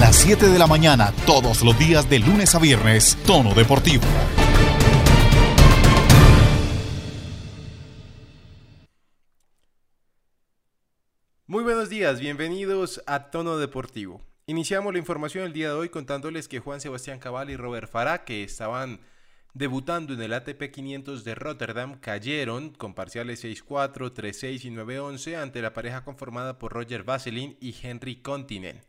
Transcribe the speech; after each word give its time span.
las 0.00 0.14
7 0.16 0.46
de 0.46 0.58
la 0.58 0.68
mañana, 0.68 1.12
todos 1.26 1.62
los 1.62 1.76
días 1.76 2.08
de 2.08 2.20
lunes 2.20 2.54
a 2.54 2.60
viernes, 2.60 3.18
Tono 3.26 3.52
Deportivo. 3.52 4.04
Muy 11.46 11.64
buenos 11.64 11.88
días, 11.88 12.20
bienvenidos 12.20 13.02
a 13.06 13.30
Tono 13.30 13.58
Deportivo. 13.58 14.20
Iniciamos 14.46 14.92
la 14.92 15.00
información 15.00 15.44
el 15.44 15.52
día 15.52 15.68
de 15.68 15.74
hoy 15.74 15.88
contándoles 15.88 16.46
que 16.46 16.60
Juan 16.60 16.80
Sebastián 16.80 17.18
Cabal 17.18 17.50
y 17.50 17.56
Robert 17.56 17.90
Farah, 17.90 18.24
que 18.24 18.44
estaban 18.44 19.00
debutando 19.52 20.14
en 20.14 20.22
el 20.22 20.32
ATP 20.32 20.70
500 20.70 21.24
de 21.24 21.34
Rotterdam, 21.34 21.98
cayeron 21.98 22.70
con 22.70 22.94
parciales 22.94 23.44
6-4, 23.44 24.12
3-6 24.12 24.64
y 24.64 24.70
9-11 24.70 25.42
ante 25.42 25.60
la 25.60 25.72
pareja 25.72 26.04
conformada 26.04 26.58
por 26.58 26.72
Roger 26.72 27.02
Vaseline 27.02 27.56
y 27.60 27.74
Henry 27.82 28.16
Continen. 28.16 28.80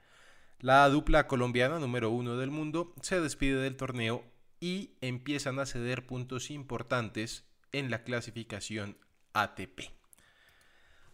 La 0.62 0.90
dupla 0.90 1.26
colombiana 1.26 1.80
número 1.80 2.10
uno 2.10 2.36
del 2.36 2.52
mundo 2.52 2.94
se 3.02 3.22
despide 3.22 3.62
del 3.62 3.78
torneo 3.78 4.26
y 4.60 4.92
empiezan 5.00 5.58
a 5.58 5.66
ceder 5.66 6.06
puntos 6.06 6.52
importantes 6.52 7.46
en 7.72 7.90
la 7.90 8.04
clasificación 8.04 8.98
ATP. 9.32 9.84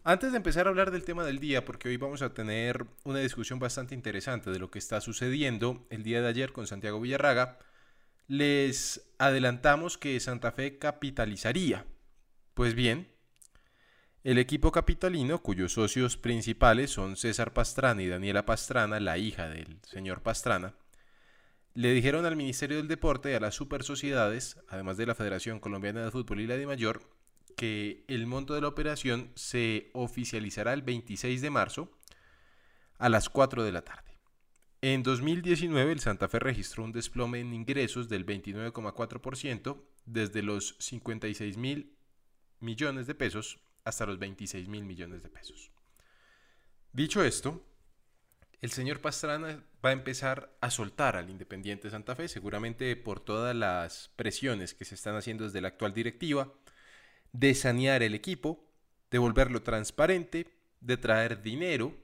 Antes 0.03 0.31
de 0.31 0.37
empezar 0.37 0.65
a 0.65 0.71
hablar 0.71 0.89
del 0.89 1.05
tema 1.05 1.23
del 1.23 1.37
día, 1.37 1.63
porque 1.63 1.89
hoy 1.89 1.97
vamos 1.97 2.23
a 2.23 2.33
tener 2.33 2.87
una 3.03 3.19
discusión 3.19 3.59
bastante 3.59 3.93
interesante 3.93 4.49
de 4.49 4.57
lo 4.57 4.71
que 4.71 4.79
está 4.79 4.99
sucediendo 4.99 5.85
el 5.91 6.01
día 6.01 6.21
de 6.21 6.27
ayer 6.27 6.51
con 6.51 6.65
Santiago 6.65 6.99
Villarraga, 6.99 7.59
les 8.27 9.07
adelantamos 9.19 9.99
que 9.99 10.19
Santa 10.19 10.53
Fe 10.53 10.79
capitalizaría. 10.79 11.85
Pues 12.55 12.73
bien, 12.73 13.14
el 14.25 14.39
equipo 14.39 14.71
capitalino, 14.71 15.43
cuyos 15.43 15.73
socios 15.73 16.17
principales 16.17 16.89
son 16.89 17.15
César 17.15 17.53
Pastrana 17.53 18.01
y 18.01 18.07
Daniela 18.07 18.43
Pastrana, 18.43 18.99
la 18.99 19.19
hija 19.19 19.47
del 19.49 19.77
señor 19.83 20.23
Pastrana, 20.23 20.73
le 21.75 21.93
dijeron 21.93 22.25
al 22.25 22.35
Ministerio 22.35 22.77
del 22.77 22.87
Deporte 22.87 23.29
y 23.29 23.35
a 23.35 23.39
las 23.39 23.53
super 23.53 23.83
sociedades, 23.83 24.57
además 24.67 24.97
de 24.97 25.05
la 25.05 25.13
Federación 25.13 25.59
Colombiana 25.59 26.03
de 26.03 26.09
Fútbol 26.09 26.39
y 26.39 26.47
la 26.47 26.57
de 26.57 26.65
Mayor, 26.65 27.03
que 27.55 28.03
el 28.07 28.25
monto 28.25 28.55
de 28.55 28.61
la 28.61 28.67
operación 28.67 29.31
se 29.35 29.91
oficializará 29.93 30.73
el 30.73 30.81
26 30.81 31.39
de 31.43 31.49
marzo 31.51 31.91
a 32.97 33.09
las 33.09 33.29
4 33.29 33.63
de 33.63 33.71
la 33.73 33.83
tarde. 33.83 34.17
En 34.81 35.03
2019 35.03 35.91
el 35.91 35.99
Santa 35.99 36.29
Fe 36.29 36.39
registró 36.39 36.83
un 36.83 36.93
desplome 36.93 37.41
en 37.41 37.53
ingresos 37.53 38.09
del 38.09 38.25
29,4% 38.25 39.83
desde 40.07 40.41
los 40.41 40.77
56 40.79 41.57
mil 41.57 41.95
millones 42.59 43.05
de 43.05 43.13
pesos 43.13 43.59
hasta 43.85 44.05
los 44.05 44.19
26 44.19 44.67
mil 44.67 44.83
millones 44.83 45.23
de 45.23 45.29
pesos. 45.29 45.71
Dicho 46.91 47.23
esto, 47.23 47.63
el 48.61 48.71
señor 48.71 48.99
Pastrana 48.99 49.63
va 49.83 49.89
a 49.89 49.93
empezar 49.93 50.57
a 50.59 50.71
soltar 50.71 51.15
al 51.15 51.29
Independiente 51.29 51.89
Santa 51.89 52.15
Fe, 52.15 52.27
seguramente 52.27 52.95
por 52.95 53.19
todas 53.19 53.55
las 53.55 54.11
presiones 54.15 54.73
que 54.73 54.85
se 54.85 54.95
están 54.95 55.15
haciendo 55.15 55.43
desde 55.43 55.61
la 55.61 55.67
actual 55.67 55.93
directiva, 55.93 56.51
de 57.31 57.53
sanear 57.53 58.01
el 58.01 58.15
equipo, 58.15 58.65
de 59.11 59.19
volverlo 59.19 59.61
transparente, 59.61 60.47
de 60.81 60.97
traer 60.97 61.41
dinero 61.41 61.95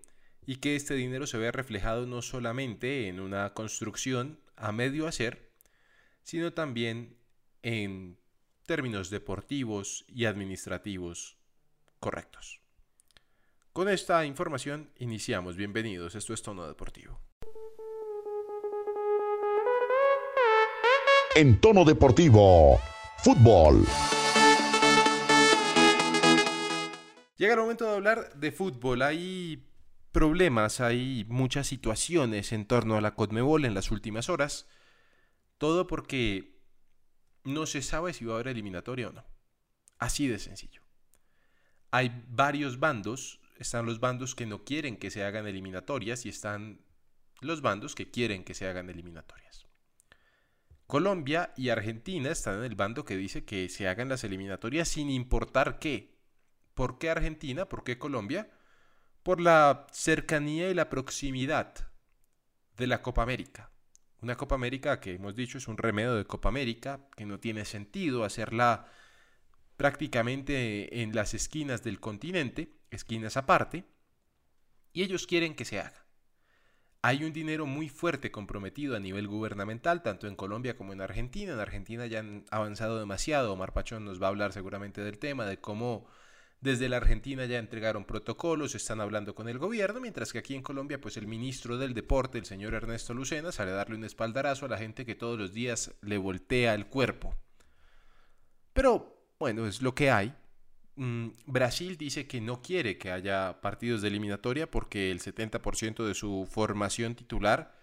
y 0.46 0.58
que 0.58 0.76
este 0.76 0.94
dinero 0.94 1.26
se 1.26 1.38
vea 1.38 1.52
reflejado 1.52 2.06
no 2.06 2.22
solamente 2.22 3.08
en 3.08 3.20
una 3.20 3.54
construcción 3.54 4.40
a 4.56 4.72
medio 4.72 5.08
hacer, 5.08 5.50
sino 6.24 6.54
también 6.54 7.18
en 7.64 8.18
términos 8.66 9.10
deportivos 9.10 10.06
y 10.08 10.26
administrativos 10.26 11.41
correctos. 12.02 12.60
Con 13.72 13.88
esta 13.88 14.26
información 14.26 14.92
iniciamos. 14.98 15.56
Bienvenidos, 15.56 16.16
esto 16.16 16.34
es 16.34 16.42
Tono 16.42 16.68
Deportivo. 16.68 17.22
En 21.36 21.62
Tono 21.62 21.86
Deportivo, 21.86 22.82
fútbol. 23.20 23.86
Llega 27.38 27.54
el 27.54 27.60
momento 27.60 27.86
de 27.86 27.96
hablar 27.96 28.34
de 28.34 28.52
fútbol. 28.52 29.04
Hay 29.04 29.70
problemas, 30.12 30.82
hay 30.82 31.26
muchas 31.30 31.68
situaciones 31.68 32.52
en 32.52 32.66
torno 32.66 32.98
a 32.98 33.02
la 33.02 33.14
Conmebol 33.14 33.64
en 33.64 33.76
las 33.76 33.92
últimas 33.92 34.28
horas. 34.28 34.68
Todo 35.60 35.88
porque 35.88 36.60
no 37.44 37.68
se 37.68 37.84
sabe 37.84 38.14
si 38.14 38.26
va 38.26 38.34
a 38.34 38.36
haber 38.38 38.50
eliminatoria 38.50 39.10
o 39.10 39.12
no. 39.14 39.24
Así 40.00 40.28
de 40.28 40.40
sencillo 40.40 40.81
hay 41.92 42.24
varios 42.30 42.80
bandos. 42.80 43.40
Están 43.58 43.86
los 43.86 44.00
bandos 44.00 44.34
que 44.34 44.46
no 44.46 44.64
quieren 44.64 44.98
que 44.98 45.12
se 45.12 45.24
hagan 45.24 45.46
eliminatorias 45.46 46.26
y 46.26 46.30
están 46.30 46.82
los 47.42 47.62
bandos 47.62 47.94
que 47.94 48.10
quieren 48.10 48.44
que 48.44 48.54
se 48.54 48.68
hagan 48.68 48.90
eliminatorias. 48.90 49.68
Colombia 50.88 51.54
y 51.56 51.70
Argentina 51.70 52.32
están 52.32 52.60
en 52.60 52.64
el 52.66 52.76
bando 52.76 53.06
que 53.06 53.16
dice 53.16 53.46
que 53.46 53.70
se 53.70 53.88
hagan 53.88 54.10
las 54.10 54.24
eliminatorias 54.24 54.88
sin 54.88 55.10
importar 55.10 55.80
qué. 55.80 56.18
¿Por 56.74 56.98
qué 56.98 57.10
Argentina? 57.10 57.70
¿Por 57.70 57.84
qué 57.84 57.98
Colombia? 57.98 58.50
Por 59.24 59.40
la 59.40 59.88
cercanía 59.92 60.70
y 60.70 60.74
la 60.74 60.90
proximidad 60.90 61.74
de 62.76 62.88
la 62.88 63.02
Copa 63.02 63.24
América. 63.24 63.72
Una 64.22 64.36
Copa 64.36 64.56
América 64.56 65.00
que 65.00 65.14
hemos 65.14 65.36
dicho 65.36 65.58
es 65.58 65.68
un 65.68 65.78
remedio 65.78 66.16
de 66.16 66.26
Copa 66.26 66.50
América, 66.50 67.08
que 67.16 67.26
no 67.26 67.40
tiene 67.40 67.66
sentido 67.66 68.24
hacerla 68.24 68.88
prácticamente 69.82 71.02
en 71.02 71.16
las 71.16 71.34
esquinas 71.34 71.82
del 71.84 72.00
continente, 72.00 72.72
esquinas 72.92 73.36
aparte, 73.36 73.84
y 74.94 75.02
ellos 75.02 75.26
quieren 75.26 75.56
que 75.56 75.66
se 75.66 75.80
haga. 75.80 76.06
Hay 77.02 77.24
un 77.24 77.34
dinero 77.34 77.66
muy 77.66 77.90
fuerte 77.90 78.30
comprometido 78.30 78.96
a 78.96 79.00
nivel 79.00 79.28
gubernamental, 79.28 80.04
tanto 80.04 80.28
en 80.28 80.36
Colombia 80.36 80.76
como 80.76 80.94
en 80.94 81.02
Argentina. 81.02 81.54
En 81.54 81.60
Argentina 81.60 82.06
ya 82.06 82.20
han 82.20 82.46
avanzado 82.52 83.00
demasiado. 83.00 83.54
Omar 83.54 83.74
Pachón 83.74 84.06
nos 84.06 84.22
va 84.22 84.28
a 84.28 84.30
hablar 84.30 84.54
seguramente 84.54 85.02
del 85.02 85.18
tema, 85.18 85.48
de 85.48 85.60
cómo 85.60 86.06
desde 86.60 86.88
la 86.88 86.98
Argentina 86.98 87.46
ya 87.46 87.58
entregaron 87.58 88.06
protocolos, 88.06 88.76
están 88.76 89.02
hablando 89.02 89.34
con 89.34 89.50
el 89.50 89.58
gobierno, 89.58 90.00
mientras 90.00 90.32
que 90.32 90.38
aquí 90.38 90.54
en 90.54 90.62
Colombia, 90.62 91.02
pues 91.02 91.18
el 91.18 91.26
ministro 91.26 91.80
del 91.80 91.96
Deporte, 91.96 92.38
el 92.38 92.46
señor 92.46 92.76
Ernesto 92.76 93.16
Lucena, 93.16 93.52
sale 93.52 93.72
a 93.72 93.78
darle 93.78 93.96
un 93.96 94.04
espaldarazo 94.04 94.68
a 94.68 94.70
la 94.70 94.78
gente 94.78 95.08
que 95.08 95.16
todos 95.16 95.40
los 95.40 95.54
días 95.54 95.96
le 96.02 96.20
voltea 96.20 96.76
el 96.76 96.86
cuerpo. 96.86 97.36
Pero 98.74 99.21
bueno, 99.42 99.66
es 99.66 99.82
lo 99.82 99.96
que 99.96 100.12
hay. 100.12 100.36
Mm, 100.98 101.30
Brasil 101.48 101.98
dice 101.98 102.28
que 102.28 102.40
no 102.40 102.62
quiere 102.62 103.00
que 103.00 103.12
haya 103.12 103.60
partidos 103.60 104.04
de 104.04 104.10
eliminatoria 104.10 104.70
porque 104.70 105.10
el 105.10 105.20
70% 105.20 106.06
de 106.06 106.14
su 106.14 106.48
formación 106.48 107.16
titular 107.16 107.76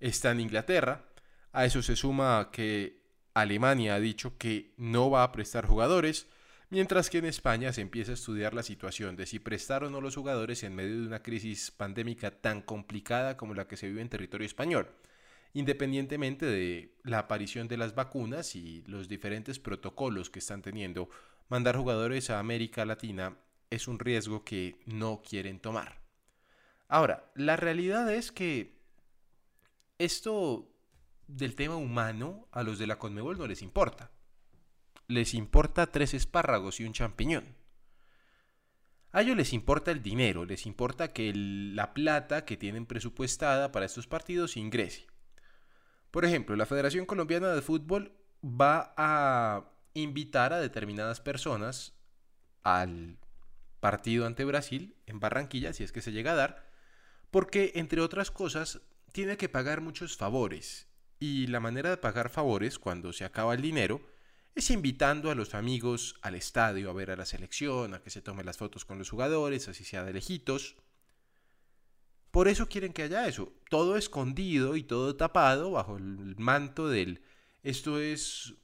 está 0.00 0.32
en 0.32 0.40
Inglaterra. 0.40 1.04
A 1.52 1.66
eso 1.66 1.82
se 1.82 1.94
suma 1.94 2.50
que 2.50 3.04
Alemania 3.32 3.94
ha 3.94 4.00
dicho 4.00 4.36
que 4.38 4.74
no 4.76 5.08
va 5.08 5.22
a 5.22 5.30
prestar 5.30 5.66
jugadores, 5.66 6.26
mientras 6.68 7.10
que 7.10 7.18
en 7.18 7.26
España 7.26 7.72
se 7.72 7.82
empieza 7.82 8.10
a 8.10 8.14
estudiar 8.14 8.52
la 8.52 8.64
situación 8.64 9.14
de 9.14 9.26
si 9.26 9.38
prestar 9.38 9.84
o 9.84 9.90
no 9.90 10.00
los 10.00 10.16
jugadores 10.16 10.64
en 10.64 10.74
medio 10.74 11.00
de 11.00 11.06
una 11.06 11.22
crisis 11.22 11.70
pandémica 11.70 12.32
tan 12.32 12.60
complicada 12.60 13.36
como 13.36 13.54
la 13.54 13.68
que 13.68 13.76
se 13.76 13.86
vive 13.86 14.02
en 14.02 14.08
territorio 14.08 14.46
español 14.46 14.88
independientemente 15.54 16.46
de 16.46 16.96
la 17.04 17.20
aparición 17.20 17.68
de 17.68 17.76
las 17.76 17.94
vacunas 17.94 18.56
y 18.56 18.82
los 18.86 19.08
diferentes 19.08 19.58
protocolos 19.58 20.28
que 20.28 20.40
están 20.40 20.62
teniendo, 20.62 21.08
mandar 21.48 21.76
jugadores 21.76 22.28
a 22.28 22.40
América 22.40 22.84
Latina 22.84 23.38
es 23.70 23.88
un 23.88 23.98
riesgo 23.98 24.44
que 24.44 24.80
no 24.84 25.22
quieren 25.22 25.60
tomar. 25.60 26.02
Ahora, 26.88 27.30
la 27.34 27.56
realidad 27.56 28.12
es 28.12 28.32
que 28.32 28.78
esto 29.98 30.68
del 31.28 31.54
tema 31.54 31.76
humano 31.76 32.48
a 32.50 32.62
los 32.62 32.78
de 32.78 32.86
la 32.86 32.98
Conmebol 32.98 33.38
no 33.38 33.46
les 33.46 33.62
importa. 33.62 34.10
Les 35.06 35.34
importa 35.34 35.86
tres 35.86 36.14
espárragos 36.14 36.80
y 36.80 36.84
un 36.84 36.92
champiñón. 36.92 37.44
A 39.12 39.22
ellos 39.22 39.36
les 39.36 39.52
importa 39.52 39.92
el 39.92 40.02
dinero, 40.02 40.44
les 40.44 40.66
importa 40.66 41.12
que 41.12 41.32
la 41.34 41.94
plata 41.94 42.44
que 42.44 42.56
tienen 42.56 42.86
presupuestada 42.86 43.70
para 43.70 43.86
estos 43.86 44.08
partidos 44.08 44.56
ingrese. 44.56 45.06
Por 46.14 46.24
ejemplo, 46.24 46.54
la 46.54 46.64
Federación 46.64 47.06
Colombiana 47.06 47.48
de 47.48 47.60
Fútbol 47.60 48.12
va 48.44 48.94
a 48.96 49.64
invitar 49.94 50.52
a 50.52 50.60
determinadas 50.60 51.20
personas 51.20 51.92
al 52.62 53.18
partido 53.80 54.24
ante 54.24 54.44
Brasil 54.44 54.94
en 55.06 55.18
Barranquilla, 55.18 55.72
si 55.72 55.82
es 55.82 55.90
que 55.90 56.02
se 56.02 56.12
llega 56.12 56.30
a 56.30 56.36
dar, 56.36 56.70
porque, 57.32 57.72
entre 57.74 58.00
otras 58.00 58.30
cosas, 58.30 58.82
tiene 59.10 59.36
que 59.36 59.48
pagar 59.48 59.80
muchos 59.80 60.16
favores. 60.16 60.86
Y 61.18 61.48
la 61.48 61.58
manera 61.58 61.90
de 61.90 61.96
pagar 61.96 62.30
favores, 62.30 62.78
cuando 62.78 63.12
se 63.12 63.24
acaba 63.24 63.52
el 63.52 63.60
dinero, 63.60 64.00
es 64.54 64.70
invitando 64.70 65.32
a 65.32 65.34
los 65.34 65.52
amigos 65.56 66.14
al 66.22 66.36
estadio 66.36 66.90
a 66.90 66.92
ver 66.92 67.10
a 67.10 67.16
la 67.16 67.26
selección, 67.26 67.92
a 67.92 68.00
que 68.00 68.10
se 68.10 68.22
tomen 68.22 68.46
las 68.46 68.58
fotos 68.58 68.84
con 68.84 68.98
los 68.98 69.10
jugadores, 69.10 69.66
así 69.66 69.82
sea 69.82 70.04
de 70.04 70.12
lejitos. 70.12 70.76
Por 72.34 72.48
eso 72.48 72.68
quieren 72.68 72.92
que 72.92 73.04
haya 73.04 73.28
eso, 73.28 73.52
todo 73.70 73.96
escondido 73.96 74.74
y 74.74 74.82
todo 74.82 75.14
tapado 75.14 75.70
bajo 75.70 75.98
el 75.98 76.34
manto 76.36 76.88
del 76.88 77.22
esto 77.62 78.00
es 78.00 78.54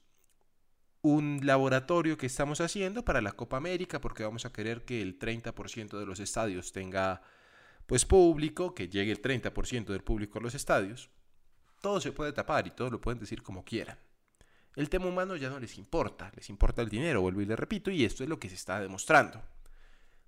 un 1.02 1.38
laboratorio 1.44 2.18
que 2.18 2.26
estamos 2.26 2.60
haciendo 2.60 3.04
para 3.04 3.20
la 3.20 3.30
Copa 3.30 3.58
América 3.58 4.00
porque 4.00 4.24
vamos 4.24 4.44
a 4.44 4.52
querer 4.52 4.84
que 4.84 5.00
el 5.00 5.20
30% 5.20 6.00
de 6.00 6.04
los 6.04 6.18
estadios 6.18 6.72
tenga 6.72 7.22
pues 7.86 8.04
público, 8.04 8.74
que 8.74 8.88
llegue 8.88 9.12
el 9.12 9.22
30% 9.22 9.84
del 9.84 10.02
público 10.02 10.40
a 10.40 10.42
los 10.42 10.56
estadios, 10.56 11.08
todo 11.80 12.00
se 12.00 12.10
puede 12.10 12.32
tapar 12.32 12.66
y 12.66 12.72
todo 12.72 12.90
lo 12.90 13.00
pueden 13.00 13.20
decir 13.20 13.40
como 13.40 13.64
quieran. 13.64 14.00
El 14.74 14.90
tema 14.90 15.06
humano 15.06 15.36
ya 15.36 15.48
no 15.48 15.60
les 15.60 15.78
importa, 15.78 16.32
les 16.34 16.50
importa 16.50 16.82
el 16.82 16.88
dinero, 16.88 17.20
vuelvo 17.20 17.40
y 17.40 17.46
le 17.46 17.54
repito, 17.54 17.92
y 17.92 18.04
esto 18.04 18.24
es 18.24 18.28
lo 18.28 18.40
que 18.40 18.48
se 18.48 18.56
está 18.56 18.80
demostrando. 18.80 19.40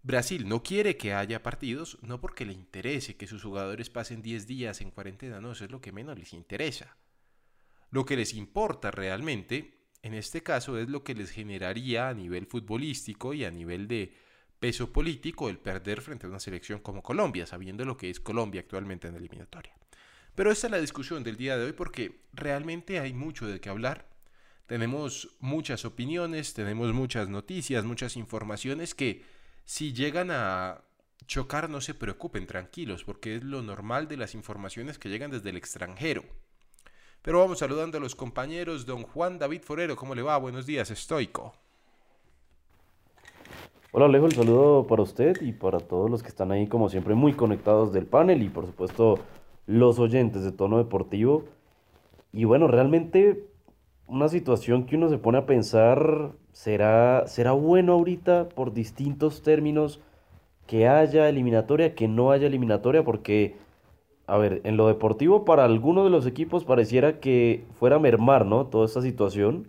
Brasil 0.02 0.48
no 0.48 0.62
quiere 0.62 0.96
que 0.96 1.14
haya 1.14 1.42
partidos, 1.42 1.98
no 2.02 2.20
porque 2.20 2.44
le 2.44 2.52
interese 2.52 3.16
que 3.16 3.28
sus 3.28 3.42
jugadores 3.42 3.88
pasen 3.88 4.20
10 4.20 4.46
días 4.46 4.80
en 4.80 4.90
cuarentena, 4.90 5.40
no, 5.40 5.52
eso 5.52 5.64
es 5.64 5.70
lo 5.70 5.80
que 5.80 5.92
menos 5.92 6.18
les 6.18 6.32
interesa. 6.32 6.96
Lo 7.90 8.04
que 8.04 8.16
les 8.16 8.34
importa 8.34 8.90
realmente, 8.90 9.86
en 10.02 10.14
este 10.14 10.42
caso, 10.42 10.78
es 10.78 10.88
lo 10.88 11.04
que 11.04 11.14
les 11.14 11.30
generaría 11.30 12.08
a 12.08 12.14
nivel 12.14 12.46
futbolístico 12.46 13.32
y 13.32 13.44
a 13.44 13.50
nivel 13.50 13.86
de 13.86 14.16
peso 14.58 14.92
político 14.92 15.48
el 15.48 15.58
perder 15.58 16.00
frente 16.00 16.26
a 16.26 16.30
una 16.30 16.40
selección 16.40 16.80
como 16.80 17.02
Colombia, 17.02 17.46
sabiendo 17.46 17.84
lo 17.84 17.96
que 17.96 18.10
es 18.10 18.18
Colombia 18.18 18.62
actualmente 18.62 19.06
en 19.06 19.14
la 19.14 19.18
eliminatoria. 19.18 19.74
Pero 20.34 20.50
esta 20.50 20.66
es 20.66 20.70
la 20.70 20.80
discusión 20.80 21.22
del 21.22 21.36
día 21.36 21.56
de 21.56 21.66
hoy 21.66 21.72
porque 21.72 22.22
realmente 22.32 22.98
hay 22.98 23.12
mucho 23.12 23.46
de 23.46 23.60
qué 23.60 23.68
hablar. 23.68 24.08
Tenemos 24.66 25.36
muchas 25.40 25.84
opiniones, 25.84 26.54
tenemos 26.54 26.92
muchas 26.92 27.28
noticias, 27.28 27.84
muchas 27.84 28.16
informaciones 28.16 28.94
que 28.94 29.24
si 29.64 29.92
llegan 29.92 30.30
a 30.30 30.82
chocar 31.26 31.70
no 31.70 31.80
se 31.80 31.94
preocupen, 31.94 32.46
tranquilos, 32.46 33.04
porque 33.04 33.36
es 33.36 33.44
lo 33.44 33.62
normal 33.62 34.08
de 34.08 34.16
las 34.16 34.34
informaciones 34.34 34.98
que 34.98 35.08
llegan 35.08 35.30
desde 35.30 35.50
el 35.50 35.56
extranjero. 35.56 36.22
Pero 37.22 37.38
vamos 37.38 37.60
saludando 37.60 37.98
a 37.98 38.00
los 38.00 38.14
compañeros, 38.14 38.84
don 38.84 39.04
Juan 39.04 39.38
David 39.38 39.62
Forero, 39.62 39.96
¿cómo 39.96 40.14
le 40.14 40.22
va? 40.22 40.36
Buenos 40.38 40.66
días, 40.66 40.90
estoico. 40.90 41.54
Hola 43.92 44.06
Alejo, 44.06 44.26
el 44.26 44.32
saludo 44.32 44.86
para 44.86 45.02
usted 45.02 45.40
y 45.42 45.52
para 45.52 45.78
todos 45.78 46.10
los 46.10 46.22
que 46.22 46.30
están 46.30 46.50
ahí 46.50 46.66
como 46.66 46.88
siempre 46.88 47.14
muy 47.14 47.34
conectados 47.34 47.92
del 47.92 48.06
panel 48.06 48.42
y 48.42 48.48
por 48.48 48.64
supuesto 48.64 49.18
los 49.66 49.98
oyentes 49.98 50.42
de 50.42 50.50
tono 50.50 50.78
deportivo. 50.78 51.44
Y 52.32 52.44
bueno, 52.44 52.68
realmente 52.68 53.51
una 54.06 54.28
situación 54.28 54.84
que 54.84 54.96
uno 54.96 55.08
se 55.08 55.18
pone 55.18 55.38
a 55.38 55.46
pensar, 55.46 56.32
¿será, 56.52 57.26
será 57.26 57.52
bueno 57.52 57.94
ahorita 57.94 58.48
por 58.50 58.72
distintos 58.72 59.42
términos 59.42 60.00
que 60.66 60.88
haya 60.88 61.28
eliminatoria, 61.28 61.94
que 61.94 62.08
no 62.08 62.30
haya 62.30 62.46
eliminatoria? 62.46 63.04
Porque, 63.04 63.56
a 64.26 64.36
ver, 64.38 64.60
en 64.64 64.76
lo 64.76 64.88
deportivo 64.88 65.44
para 65.44 65.64
algunos 65.64 66.04
de 66.04 66.10
los 66.10 66.26
equipos 66.26 66.64
pareciera 66.64 67.20
que 67.20 67.64
fuera 67.78 67.96
a 67.96 68.00
mermar, 68.00 68.46
¿no? 68.46 68.66
Toda 68.66 68.86
esta 68.86 69.02
situación. 69.02 69.68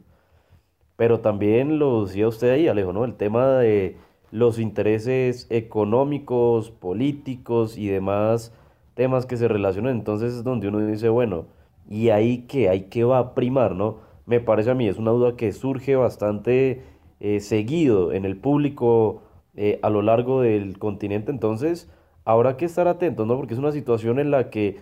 Pero 0.96 1.20
también 1.22 1.80
lo 1.80 2.06
decía 2.06 2.28
usted 2.28 2.52
ahí, 2.52 2.68
Alejo, 2.68 2.94
¿no? 2.94 3.06
El 3.06 3.16
tema 3.16 3.58
de 3.58 3.98
los 4.32 4.60
intereses 4.60 5.48
económicos, 5.50 6.72
políticos 6.72 7.78
y 7.78 7.88
demás 7.88 8.54
temas 8.96 9.26
que 9.26 9.38
se 9.38 9.48
relacionan. 9.48 9.96
Entonces 9.96 10.34
es 10.34 10.44
donde 10.44 10.68
uno 10.68 10.80
dice, 10.86 11.10
bueno, 11.10 11.46
¿y 11.90 12.10
ahí 12.10 12.46
qué? 12.48 12.70
¿Ahí 12.70 12.84
qué 12.90 13.04
va 13.04 13.20
a 13.20 13.34
primar, 13.36 13.76
no? 13.76 13.98
Me 14.26 14.40
parece 14.40 14.72
a 14.72 14.76
mí, 14.76 14.88
es 14.88 14.98
una 14.98 15.12
duda 15.12 15.36
que 15.36 15.52
surge 15.52 15.96
bastante 15.96 16.82
eh, 17.20 17.40
seguido 17.40 18.14
en 18.14 18.26
el 18.26 18.38
público 18.38 19.24
eh, 19.56 19.80
a 19.82 19.90
lo 19.90 20.02
largo 20.02 20.42
del 20.42 20.80
continente, 20.80 21.32
entonces 21.32 21.90
habrá 22.26 22.58
que 22.58 22.66
estar 22.66 22.88
atentos, 22.88 23.28
¿no? 23.28 23.36
Porque 23.36 23.54
es 23.54 23.60
una 23.60 23.72
situación 23.72 24.20
en 24.20 24.32
la 24.32 24.50
que 24.50 24.80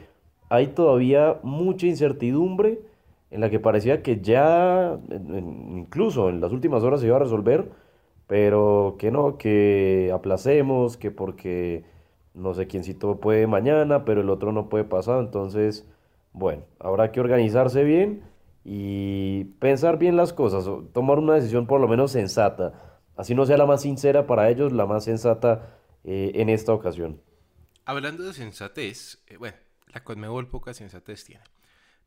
hay 0.49 0.67
todavía 0.67 1.39
mucha 1.43 1.87
incertidumbre, 1.87 2.81
en 3.31 3.41
la 3.41 3.49
que 3.49 3.59
parecía 3.59 4.03
que 4.03 4.21
ya, 4.21 4.99
incluso 5.09 6.29
en 6.29 6.41
las 6.41 6.51
últimas 6.51 6.83
horas 6.83 6.99
se 7.01 7.07
iba 7.07 7.15
a 7.15 7.19
resolver, 7.19 7.71
pero 8.27 8.95
que 8.99 9.11
no, 9.11 9.37
que 9.37 10.11
aplacemos, 10.13 10.97
que 10.97 11.11
porque 11.11 11.85
no 12.33 12.53
sé 12.53 12.67
quiéncito 12.67 13.19
puede 13.19 13.47
mañana, 13.47 14.05
pero 14.05 14.21
el 14.21 14.29
otro 14.29 14.51
no 14.51 14.69
puede 14.69 14.83
pasar, 14.83 15.19
entonces, 15.19 15.89
bueno, 16.33 16.63
habrá 16.79 17.11
que 17.11 17.19
organizarse 17.21 17.83
bien 17.83 18.23
y 18.63 19.45
pensar 19.59 19.97
bien 19.97 20.15
las 20.15 20.33
cosas, 20.33 20.65
tomar 20.93 21.19
una 21.19 21.35
decisión 21.35 21.67
por 21.67 21.81
lo 21.81 21.87
menos 21.87 22.11
sensata, 22.11 23.01
así 23.15 23.33
no 23.33 23.45
sea 23.45 23.57
la 23.57 23.65
más 23.65 23.81
sincera 23.81 24.27
para 24.27 24.49
ellos, 24.49 24.71
la 24.71 24.85
más 24.85 25.05
sensata 25.05 25.79
eh, 26.03 26.31
en 26.35 26.49
esta 26.49 26.73
ocasión. 26.73 27.21
Hablando 27.85 28.23
de 28.23 28.33
sensatez, 28.33 29.23
eh, 29.27 29.37
bueno, 29.37 29.57
la 29.87 30.03
Conmebol 30.03 30.47
poca 30.47 30.73
sensatez 30.73 31.25
tiene. 31.25 31.43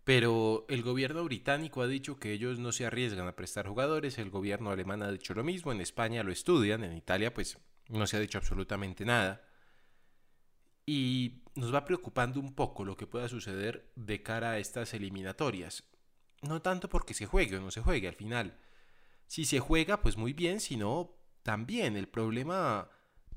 Pero 0.05 0.67
el 0.69 0.83
gobierno 0.83 1.25
británico 1.25 1.81
ha 1.81 1.87
dicho 1.87 2.19
que 2.19 2.33
ellos 2.33 2.59
no 2.59 2.73
se 2.73 2.85
arriesgan 2.85 3.27
a 3.27 3.37
prestar 3.37 3.67
jugadores, 3.67 4.19
el 4.19 4.31
gobierno 4.31 4.71
alemán 4.71 5.03
ha 5.03 5.11
dicho 5.11 5.33
lo 5.33 5.43
mismo, 5.43 5.73
en 5.73 5.81
España 5.81 6.23
lo 6.23 6.31
estudian, 6.31 6.85
en 6.85 6.95
Italia 6.95 7.33
pues 7.33 7.59
no 7.89 8.07
se 8.07 8.19
ha 8.19 8.21
dicho 8.21 8.37
absolutamente 8.37 9.07
nada. 9.07 9.43
Y 10.85 11.43
nos 11.55 11.75
va 11.75 11.87
preocupando 11.87 12.39
un 12.39 12.55
poco 12.55 12.85
lo 12.85 12.99
que 12.99 13.07
pueda 13.07 13.29
suceder 13.29 13.91
de 13.97 14.23
cara 14.23 14.51
a 14.51 14.59
estas 14.59 14.93
eliminatorias. 14.93 15.85
No 16.47 16.63
tanto 16.63 16.89
porque 16.89 17.15
se 17.15 17.27
juegue 17.27 17.57
o 17.57 17.61
no 17.61 17.71
se 17.71 17.81
juegue 17.81 18.09
al 18.09 18.15
final. 18.15 18.59
Si 19.27 19.45
se 19.45 19.61
juega, 19.61 20.01
pues 20.03 20.17
muy 20.17 20.33
bien, 20.33 20.61
si 20.61 20.77
no, 20.77 21.17
también. 21.43 21.97
El 21.97 22.09
problema 22.09 22.91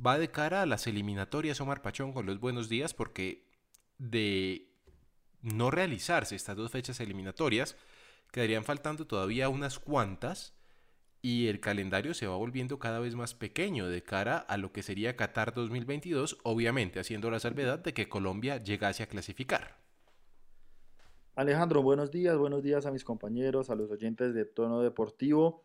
va 0.05 0.17
de 0.17 0.29
cara 0.29 0.61
a 0.61 0.65
las 0.65 0.87
eliminatorias, 0.87 1.61
Omar 1.61 1.81
Pachón, 1.81 2.13
con 2.13 2.25
los 2.25 2.39
buenos 2.39 2.69
días, 2.69 2.93
porque 2.93 3.47
de 3.97 4.73
no 5.41 5.71
realizarse 5.71 6.35
estas 6.35 6.57
dos 6.57 6.71
fechas 6.71 6.99
eliminatorias, 6.99 7.77
quedarían 8.31 8.65
faltando 8.65 9.07
todavía 9.07 9.49
unas 9.49 9.79
cuantas 9.79 10.53
y 11.21 11.47
el 11.47 11.59
calendario 11.59 12.13
se 12.13 12.27
va 12.27 12.35
volviendo 12.35 12.79
cada 12.79 12.99
vez 12.99 13.15
más 13.15 13.33
pequeño 13.33 13.87
de 13.87 14.03
cara 14.03 14.37
a 14.37 14.57
lo 14.57 14.71
que 14.71 14.83
sería 14.83 15.15
Qatar 15.15 15.53
2022, 15.53 16.37
obviamente 16.43 16.99
haciendo 16.99 17.31
la 17.31 17.39
salvedad 17.39 17.79
de 17.79 17.93
que 17.93 18.09
Colombia 18.09 18.57
llegase 18.57 19.03
a 19.03 19.07
clasificar. 19.07 19.86
Alejandro, 21.37 21.83
buenos 21.83 22.09
días, 22.09 22.35
buenos 22.35 22.63
días 22.63 22.87
a 22.87 22.91
mis 22.91 23.03
compañeros, 23.03 23.69
a 23.69 23.75
los 23.75 23.91
oyentes 23.91 24.33
de 24.33 24.43
Tono 24.43 24.81
Deportivo. 24.81 25.63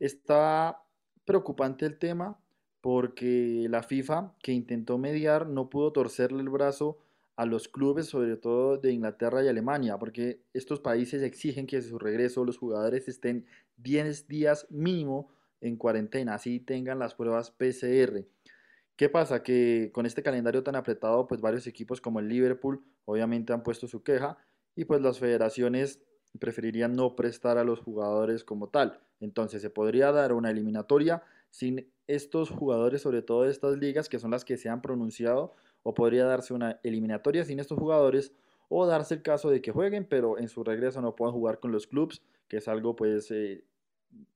Está 0.00 0.82
preocupante 1.24 1.86
el 1.86 1.96
tema 1.96 2.40
porque 2.80 3.68
la 3.70 3.84
FIFA, 3.84 4.34
que 4.42 4.50
intentó 4.50 4.98
mediar, 4.98 5.46
no 5.46 5.70
pudo 5.70 5.92
torcerle 5.92 6.40
el 6.42 6.48
brazo 6.48 6.98
a 7.36 7.46
los 7.46 7.68
clubes, 7.68 8.06
sobre 8.06 8.36
todo 8.36 8.78
de 8.78 8.90
Inglaterra 8.90 9.44
y 9.44 9.46
Alemania, 9.46 9.96
porque 9.96 10.42
estos 10.54 10.80
países 10.80 11.22
exigen 11.22 11.68
que 11.68 11.76
a 11.76 11.82
su 11.82 11.96
regreso 11.96 12.44
los 12.44 12.58
jugadores 12.58 13.06
estén 13.06 13.46
10 13.76 14.26
días 14.26 14.66
mínimo 14.70 15.30
en 15.60 15.76
cuarentena, 15.76 16.34
así 16.34 16.58
tengan 16.58 16.98
las 16.98 17.14
pruebas 17.14 17.52
PCR. 17.52 18.24
¿Qué 18.96 19.08
pasa? 19.08 19.44
Que 19.44 19.92
con 19.94 20.04
este 20.04 20.24
calendario 20.24 20.64
tan 20.64 20.74
apretado, 20.74 21.28
pues 21.28 21.40
varios 21.40 21.68
equipos 21.68 22.00
como 22.00 22.18
el 22.18 22.28
Liverpool 22.28 22.82
obviamente 23.04 23.52
han 23.52 23.62
puesto 23.62 23.86
su 23.86 24.02
queja 24.02 24.36
y 24.76 24.84
pues 24.84 25.00
las 25.00 25.18
federaciones 25.18 26.02
preferirían 26.38 26.94
no 26.94 27.16
prestar 27.16 27.58
a 27.58 27.64
los 27.64 27.80
jugadores 27.80 28.44
como 28.44 28.68
tal. 28.68 29.00
Entonces 29.20 29.62
se 29.62 29.70
podría 29.70 30.12
dar 30.12 30.32
una 30.32 30.50
eliminatoria 30.50 31.22
sin 31.50 31.90
estos 32.06 32.50
jugadores, 32.50 33.02
sobre 33.02 33.22
todo 33.22 33.42
de 33.42 33.50
estas 33.50 33.76
ligas 33.78 34.08
que 34.08 34.18
son 34.18 34.30
las 34.30 34.44
que 34.44 34.56
se 34.56 34.68
han 34.68 34.82
pronunciado, 34.82 35.54
o 35.82 35.94
podría 35.94 36.24
darse 36.24 36.54
una 36.54 36.78
eliminatoria 36.82 37.44
sin 37.44 37.58
estos 37.58 37.78
jugadores, 37.78 38.32
o 38.68 38.86
darse 38.86 39.14
el 39.14 39.22
caso 39.22 39.50
de 39.50 39.60
que 39.60 39.72
jueguen, 39.72 40.06
pero 40.08 40.38
en 40.38 40.48
su 40.48 40.62
regreso 40.62 41.00
no 41.00 41.16
puedan 41.16 41.34
jugar 41.34 41.58
con 41.58 41.72
los 41.72 41.86
clubes, 41.86 42.22
que 42.48 42.58
es 42.58 42.68
algo 42.68 42.94
pues 42.94 43.30
eh, 43.30 43.64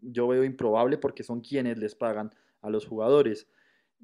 yo 0.00 0.26
veo 0.28 0.44
improbable 0.44 0.98
porque 0.98 1.22
son 1.22 1.40
quienes 1.40 1.78
les 1.78 1.94
pagan 1.94 2.34
a 2.60 2.70
los 2.70 2.86
jugadores. 2.86 3.46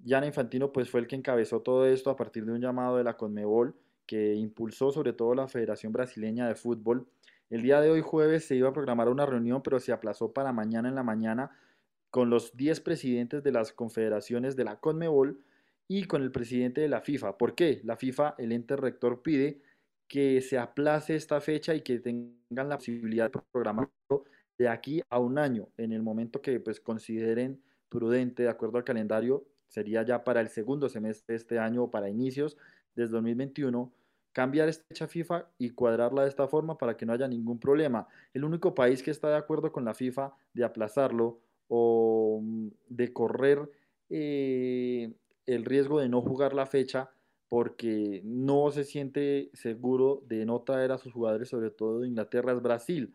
Jan 0.06 0.24
Infantino 0.24 0.72
pues 0.72 0.88
fue 0.88 1.00
el 1.00 1.06
que 1.06 1.16
encabezó 1.16 1.60
todo 1.60 1.86
esto 1.86 2.10
a 2.10 2.16
partir 2.16 2.44
de 2.44 2.52
un 2.52 2.60
llamado 2.60 2.96
de 2.96 3.04
la 3.04 3.16
Conmebol 3.16 3.74
que 4.10 4.34
impulsó 4.34 4.90
sobre 4.90 5.12
todo 5.12 5.36
la 5.36 5.46
Federación 5.46 5.92
Brasileña 5.92 6.48
de 6.48 6.56
Fútbol. 6.56 7.06
El 7.48 7.62
día 7.62 7.80
de 7.80 7.92
hoy 7.92 8.00
jueves 8.00 8.44
se 8.44 8.56
iba 8.56 8.68
a 8.68 8.72
programar 8.72 9.08
una 9.08 9.24
reunión, 9.24 9.62
pero 9.62 9.78
se 9.78 9.92
aplazó 9.92 10.32
para 10.32 10.52
mañana 10.52 10.88
en 10.88 10.96
la 10.96 11.04
mañana 11.04 11.52
con 12.10 12.28
los 12.28 12.56
10 12.56 12.80
presidentes 12.80 13.44
de 13.44 13.52
las 13.52 13.72
confederaciones 13.72 14.56
de 14.56 14.64
la 14.64 14.80
CONMEBOL 14.80 15.38
y 15.86 16.06
con 16.06 16.22
el 16.22 16.32
presidente 16.32 16.80
de 16.80 16.88
la 16.88 17.02
FIFA. 17.02 17.38
¿Por 17.38 17.54
qué? 17.54 17.82
La 17.84 17.96
FIFA, 17.96 18.34
el 18.38 18.50
ente 18.50 18.74
rector, 18.74 19.22
pide 19.22 19.62
que 20.08 20.40
se 20.40 20.58
aplace 20.58 21.14
esta 21.14 21.40
fecha 21.40 21.72
y 21.76 21.82
que 21.82 22.00
tengan 22.00 22.68
la 22.68 22.78
posibilidad 22.78 23.30
de 23.30 23.40
programarlo 23.52 24.24
de 24.58 24.68
aquí 24.68 25.02
a 25.08 25.20
un 25.20 25.38
año, 25.38 25.68
en 25.76 25.92
el 25.92 26.02
momento 26.02 26.42
que 26.42 26.58
pues, 26.58 26.80
consideren 26.80 27.62
prudente, 27.88 28.42
de 28.42 28.48
acuerdo 28.48 28.78
al 28.78 28.84
calendario, 28.84 29.46
sería 29.68 30.02
ya 30.02 30.24
para 30.24 30.40
el 30.40 30.48
segundo 30.48 30.88
semestre 30.88 31.34
de 31.34 31.36
este 31.36 31.60
año 31.60 31.84
o 31.84 31.90
para 31.92 32.10
inicios 32.10 32.56
desde 32.96 33.12
2021, 33.12 33.92
cambiar 34.32 34.68
esta 34.68 34.84
fecha 34.88 35.08
FIFA 35.08 35.50
y 35.58 35.70
cuadrarla 35.70 36.22
de 36.22 36.28
esta 36.28 36.48
forma 36.48 36.78
para 36.78 36.96
que 36.96 37.06
no 37.06 37.12
haya 37.12 37.28
ningún 37.28 37.58
problema. 37.58 38.06
El 38.32 38.44
único 38.44 38.74
país 38.74 39.02
que 39.02 39.10
está 39.10 39.28
de 39.28 39.36
acuerdo 39.36 39.72
con 39.72 39.84
la 39.84 39.94
FIFA 39.94 40.34
de 40.54 40.64
aplazarlo 40.64 41.40
o 41.68 42.40
mm, 42.42 42.68
de 42.88 43.12
correr 43.12 43.70
eh, 44.08 45.12
el 45.46 45.64
riesgo 45.64 46.00
de 46.00 46.08
no 46.08 46.20
jugar 46.20 46.54
la 46.54 46.66
fecha 46.66 47.10
porque 47.48 48.22
no 48.24 48.70
se 48.70 48.84
siente 48.84 49.50
seguro 49.54 50.22
de 50.26 50.46
no 50.46 50.62
traer 50.62 50.92
a 50.92 50.98
sus 50.98 51.12
jugadores, 51.12 51.48
sobre 51.48 51.70
todo 51.70 52.00
de 52.00 52.08
Inglaterra, 52.08 52.52
es 52.52 52.62
Brasil. 52.62 53.12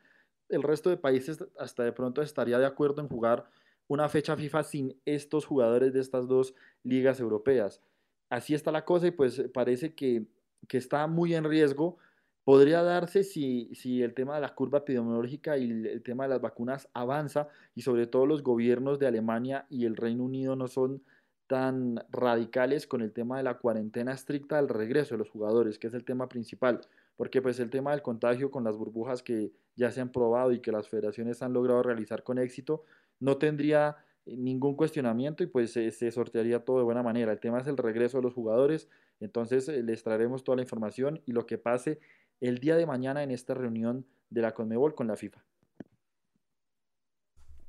El 0.50 0.62
resto 0.62 0.90
de 0.90 0.98
países 0.98 1.44
hasta 1.58 1.84
de 1.84 1.94
pronto 1.94 2.22
estaría 2.22 2.60
de 2.60 2.66
acuerdo 2.66 3.02
en 3.02 3.08
jugar 3.08 3.46
una 3.88 4.10
fecha 4.10 4.36
FIFA 4.36 4.64
sin 4.64 5.02
estos 5.06 5.46
jugadores 5.46 5.94
de 5.94 6.02
estas 6.02 6.28
dos 6.28 6.54
ligas 6.84 7.20
europeas. 7.20 7.82
así 8.30 8.54
está 8.54 8.72
la 8.72 8.84
cosa 8.84 9.08
y 9.08 9.12
pues 9.12 9.42
parece 9.54 9.94
que, 9.96 10.26
que 10.68 10.78
está 10.78 11.08
muy 11.08 11.36
en 11.36 11.44
riesgo. 11.44 11.98
Podría 12.44 12.84
darse 12.84 13.24
si, 13.24 13.74
si 13.74 14.04
el 14.04 14.14
tema 14.14 14.36
de 14.36 14.42
la 14.42 14.54
curva 14.54 14.80
epidemiológica 14.80 15.58
y 15.58 15.72
el, 15.72 16.04
tema 16.04 16.26
de 16.26 16.30
las 16.30 16.42
vacunas 16.42 16.88
avanza 16.94 17.48
y 17.74 17.82
sobre 17.82 18.06
todo 18.08 18.26
los 18.26 18.44
gobiernos 18.44 19.00
de 19.00 19.08
Alemania 19.08 19.66
y 19.70 19.86
el 19.86 19.96
Reino 19.96 20.24
Unido 20.24 20.56
no 20.56 20.68
son 20.68 21.02
tan 21.48 22.04
radicales 22.12 22.88
con 22.88 23.02
el 23.02 23.14
tema 23.14 23.38
de 23.38 23.44
la 23.44 23.58
cuarentena 23.58 24.14
estricta 24.14 24.58
del 24.58 24.70
regreso 24.70 25.16
de 25.16 25.20
los 25.20 25.30
jugadores, 25.30 25.80
que 25.80 25.88
es 25.88 25.94
el 25.94 26.04
tema 26.04 26.28
principal, 26.28 26.82
porque 27.18 27.42
pues 27.42 27.60
el 27.60 27.70
tema 27.70 27.92
del 27.92 28.02
contagio 28.02 28.52
con 28.52 28.64
las 28.64 28.78
burbujas 28.78 29.24
que 29.24 29.52
ya 29.76 29.92
se 29.92 30.02
han 30.02 30.12
probado 30.12 30.52
y 30.52 30.60
que 30.60 30.72
las 30.72 30.88
federaciones 30.88 31.42
han 31.42 31.54
logrado 31.54 31.84
realizar 31.84 32.24
con 32.24 32.38
éxito, 32.38 32.84
no 33.20 33.38
tendría 33.38 33.98
ningún 34.26 34.76
cuestionamiento 34.76 35.44
y 35.44 35.48
pues 35.48 35.72
se, 35.72 35.92
se 35.92 36.12
sortearía 36.12 36.64
todo 36.64 36.78
de 36.78 36.84
buena 36.84 37.04
manera. 37.04 37.32
El 37.32 37.40
tema 37.40 37.60
es 37.60 37.68
el 37.68 37.78
regreso 37.78 38.18
de 38.18 38.24
los 38.24 38.34
jugadores, 38.34 38.90
entonces 39.20 39.68
eh, 39.70 39.84
les 39.84 40.04
traeremos 40.04 40.44
toda 40.44 40.58
la 40.58 40.64
información 40.64 41.22
y 41.26 41.32
lo 41.32 41.46
que 41.46 41.58
pase 41.58 42.00
el 42.42 42.60
día 42.60 42.76
de 42.76 42.86
mañana 42.86 43.24
en 43.24 43.32
esta 43.32 43.54
reunión 43.54 44.06
de 44.30 44.42
la 44.42 44.54
Conmebol 44.54 44.96
con 44.96 45.08
la 45.08 45.16
FIFA. 45.16 45.44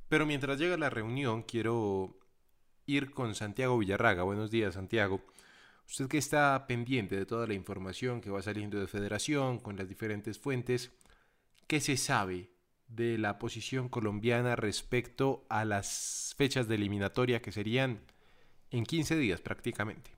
Pero 0.09 0.25
mientras 0.25 0.57
llega 0.57 0.77
la 0.77 0.89
reunión, 0.89 1.43
quiero 1.43 2.17
ir 2.85 3.11
con 3.11 3.35
Santiago 3.35 3.77
Villarraga. 3.77 4.23
Buenos 4.23 4.49
días, 4.49 4.75
Santiago. 4.75 5.21
Usted 5.85 6.07
que 6.07 6.17
está 6.17 6.65
pendiente 6.67 7.15
de 7.15 7.25
toda 7.25 7.47
la 7.47 7.53
información 7.53 8.21
que 8.21 8.29
va 8.29 8.41
saliendo 8.41 8.79
de 8.79 8.87
Federación, 8.87 9.59
con 9.59 9.77
las 9.77 9.87
diferentes 9.87 10.39
fuentes, 10.39 10.91
¿qué 11.67 11.79
se 11.79 11.97
sabe 11.97 12.49
de 12.87 13.17
la 13.17 13.37
posición 13.37 13.89
colombiana 13.89 14.55
respecto 14.55 15.45
a 15.49 15.65
las 15.65 16.33
fechas 16.37 16.67
de 16.67 16.75
eliminatoria 16.75 17.41
que 17.41 17.51
serían 17.51 17.99
en 18.71 18.85
15 18.85 19.15
días 19.17 19.41
prácticamente? 19.41 20.11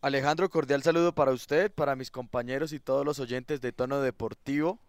Alejandro, 0.00 0.50
cordial 0.50 0.82
saludo 0.82 1.14
para 1.14 1.30
usted, 1.30 1.70
para 1.70 1.94
mis 1.94 2.10
compañeros 2.10 2.72
y 2.72 2.80
todos 2.80 3.04
los 3.04 3.20
oyentes 3.20 3.60
de 3.60 3.72
Tono 3.72 4.00
Deportivo. 4.00 4.80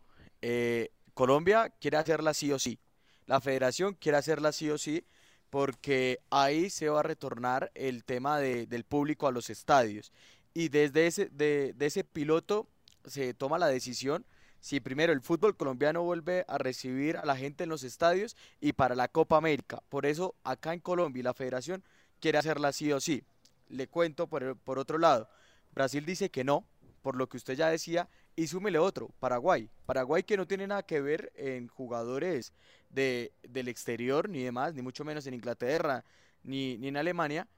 Eh, 0.41 0.89
Colombia 1.13 1.71
quiere 1.79 1.97
hacerla 1.97 2.33
sí 2.33 2.51
o 2.51 2.57
sí. 2.57 2.79
La 3.27 3.39
federación 3.39 3.93
quiere 3.93 4.17
hacerla 4.17 4.51
sí 4.51 4.69
o 4.71 4.77
sí 4.77 5.05
porque 5.51 6.19
ahí 6.31 6.71
se 6.71 6.89
va 6.89 7.01
a 7.01 7.03
retornar 7.03 7.71
el 7.75 8.03
tema 8.03 8.39
de, 8.39 8.65
del 8.65 8.85
público 8.85 9.27
a 9.27 9.31
los 9.31 9.51
estadios. 9.51 10.11
Y 10.55 10.69
desde 10.69 11.05
ese, 11.05 11.29
de, 11.29 11.73
de 11.73 11.85
ese 11.85 12.03
piloto 12.03 12.67
se 13.05 13.35
toma 13.35 13.59
la 13.59 13.67
decisión 13.67 14.25
si 14.63 14.79
primero 14.79 15.11
el 15.11 15.19
fútbol 15.19 15.57
colombiano 15.57 16.03
vuelve 16.03 16.45
a 16.47 16.57
recibir 16.57 17.17
a 17.17 17.25
la 17.25 17.35
gente 17.35 17.65
en 17.65 17.69
los 17.69 17.83
estadios 17.83 18.37
y 18.61 18.71
para 18.71 18.95
la 18.95 19.09
Copa 19.09 19.35
América. 19.35 19.83
Por 19.89 20.05
eso 20.05 20.35
acá 20.45 20.73
en 20.73 20.79
Colombia 20.79 21.21
la 21.21 21.33
federación 21.33 21.83
quiere 22.21 22.37
hacerla 22.37 22.71
sí 22.71 22.89
o 22.93 23.01
sí. 23.01 23.25
Le 23.67 23.89
cuento 23.89 24.27
por, 24.27 24.55
por 24.55 24.79
otro 24.79 24.97
lado, 24.97 25.27
Brasil 25.73 26.05
dice 26.05 26.31
que 26.31 26.45
no, 26.45 26.65
por 27.01 27.17
lo 27.17 27.27
que 27.27 27.35
usted 27.35 27.55
ya 27.55 27.67
decía, 27.67 28.07
y 28.37 28.47
súmele 28.47 28.79
otro, 28.79 29.09
Paraguay. 29.19 29.69
Paraguay 29.85 30.23
que 30.23 30.37
no 30.37 30.47
tiene 30.47 30.65
nada 30.65 30.83
que 30.83 31.01
ver 31.01 31.33
en 31.35 31.67
jugadores 31.67 32.53
de, 32.89 33.33
del 33.43 33.67
exterior 33.67 34.29
ni 34.29 34.43
demás, 34.43 34.73
ni 34.73 34.81
mucho 34.81 35.03
menos 35.03 35.27
en 35.27 35.33
Inglaterra, 35.33 36.05
ni, 36.41 36.77
ni 36.77 36.87
en 36.87 36.95
Alemania, 36.95 37.49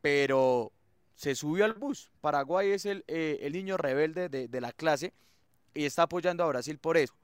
pero 0.00 0.72
se 1.14 1.36
subió 1.36 1.64
al 1.64 1.74
bus. 1.74 2.10
Paraguay 2.20 2.72
es 2.72 2.84
el, 2.84 3.04
eh, 3.06 3.38
el 3.42 3.52
niño 3.52 3.76
rebelde 3.76 4.28
de, 4.28 4.48
de 4.48 4.60
la 4.60 4.72
clase 4.72 5.14
y 5.78 5.84
está 5.84 6.02
apoyando 6.02 6.42
a 6.42 6.48
Brasil 6.48 6.76
por 6.76 6.96
eso. 6.96 7.14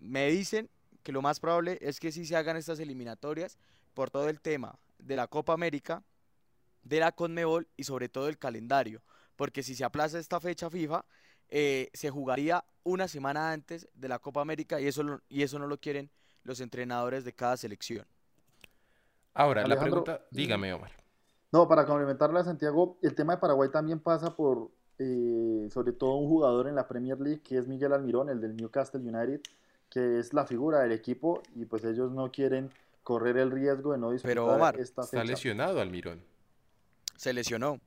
Me 0.00 0.30
dicen 0.30 0.70
que 1.02 1.12
lo 1.12 1.20
más 1.20 1.40
probable 1.40 1.78
es 1.82 2.00
que 2.00 2.10
sí 2.10 2.24
se 2.24 2.34
hagan 2.36 2.56
estas 2.56 2.80
eliminatorias 2.80 3.58
por 3.92 4.08
todo 4.08 4.30
el 4.30 4.40
tema 4.40 4.78
de 4.98 5.14
la 5.14 5.26
Copa 5.26 5.52
América, 5.52 6.02
de 6.84 7.00
la 7.00 7.12
Conmebol 7.12 7.68
y 7.76 7.84
sobre 7.84 8.08
todo 8.08 8.28
el 8.28 8.38
calendario, 8.38 9.02
porque 9.36 9.62
si 9.62 9.74
se 9.74 9.84
aplaza 9.84 10.18
esta 10.18 10.40
fecha 10.40 10.70
FIFA, 10.70 11.04
eh, 11.50 11.90
se 11.92 12.08
jugaría 12.08 12.64
una 12.82 13.08
semana 13.08 13.52
antes 13.52 13.86
de 13.92 14.08
la 14.08 14.18
Copa 14.18 14.40
América 14.40 14.80
y 14.80 14.86
eso, 14.86 15.20
y 15.28 15.42
eso 15.42 15.58
no 15.58 15.66
lo 15.66 15.76
quieren 15.78 16.10
los 16.44 16.60
entrenadores 16.60 17.26
de 17.26 17.34
cada 17.34 17.58
selección. 17.58 18.06
Ahora, 19.34 19.68
la 19.68 19.78
pregunta, 19.78 20.24
dígame, 20.30 20.72
Omar. 20.72 20.92
No, 21.52 21.68
para 21.68 21.84
complementarle 21.84 22.40
a 22.40 22.44
Santiago, 22.44 22.98
el 23.02 23.14
tema 23.14 23.34
de 23.34 23.40
Paraguay 23.40 23.70
también 23.70 24.00
pasa 24.00 24.34
por, 24.34 24.70
eh, 25.04 25.70
sobre 25.70 25.92
todo, 25.92 26.14
un 26.16 26.28
jugador 26.28 26.68
en 26.68 26.74
la 26.74 26.86
Premier 26.86 27.20
League, 27.20 27.40
que 27.42 27.58
es 27.58 27.66
Miguel 27.66 27.92
Almirón, 27.92 28.28
el 28.30 28.40
del 28.40 28.56
Newcastle 28.56 29.00
United, 29.00 29.40
que 29.90 30.18
es 30.18 30.32
la 30.32 30.46
figura 30.46 30.80
del 30.80 30.92
equipo, 30.92 31.42
y 31.54 31.64
pues 31.64 31.84
ellos 31.84 32.12
no 32.12 32.30
quieren 32.30 32.70
correr 33.02 33.36
el 33.36 33.50
riesgo 33.50 33.92
de 33.92 33.98
no 33.98 34.10
disputar 34.12 34.30
Pero 34.34 34.46
Omar, 34.46 34.78
esta 34.78 35.02
Está 35.02 35.18
fecha. 35.18 35.24
lesionado 35.24 35.80
Almirón. 35.80 36.22
Se 37.16 37.32
lesionó. 37.32 37.80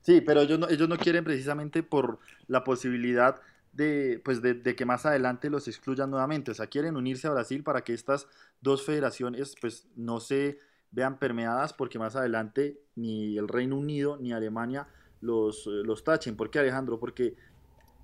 Sí, 0.00 0.20
pero 0.20 0.42
ellos 0.42 0.58
no, 0.58 0.68
ellos 0.68 0.88
no 0.88 0.98
quieren 0.98 1.24
precisamente 1.24 1.82
por 1.82 2.18
la 2.46 2.62
posibilidad 2.62 3.40
de, 3.72 4.20
pues 4.24 4.42
de, 4.42 4.54
de 4.54 4.76
que 4.76 4.84
más 4.84 5.06
adelante 5.06 5.48
los 5.50 5.66
excluyan 5.66 6.10
nuevamente. 6.10 6.50
O 6.50 6.54
sea, 6.54 6.66
quieren 6.66 6.96
unirse 6.96 7.26
a 7.26 7.30
Brasil 7.30 7.62
para 7.62 7.82
que 7.82 7.94
estas 7.94 8.26
dos 8.60 8.84
federaciones 8.84 9.54
pues 9.60 9.86
no 9.96 10.20
se 10.20 10.58
vean 10.90 11.18
permeadas 11.18 11.72
porque 11.72 11.98
más 11.98 12.16
adelante 12.16 12.80
ni 12.94 13.36
el 13.36 13.48
Reino 13.48 13.76
Unido 13.76 14.16
ni 14.16 14.32
Alemania 14.32 14.86
los, 15.24 15.66
eh, 15.66 15.82
los 15.84 16.04
tachen. 16.04 16.36
¿Por 16.36 16.50
qué, 16.50 16.58
Alejandro? 16.60 16.98
Porque 17.00 17.34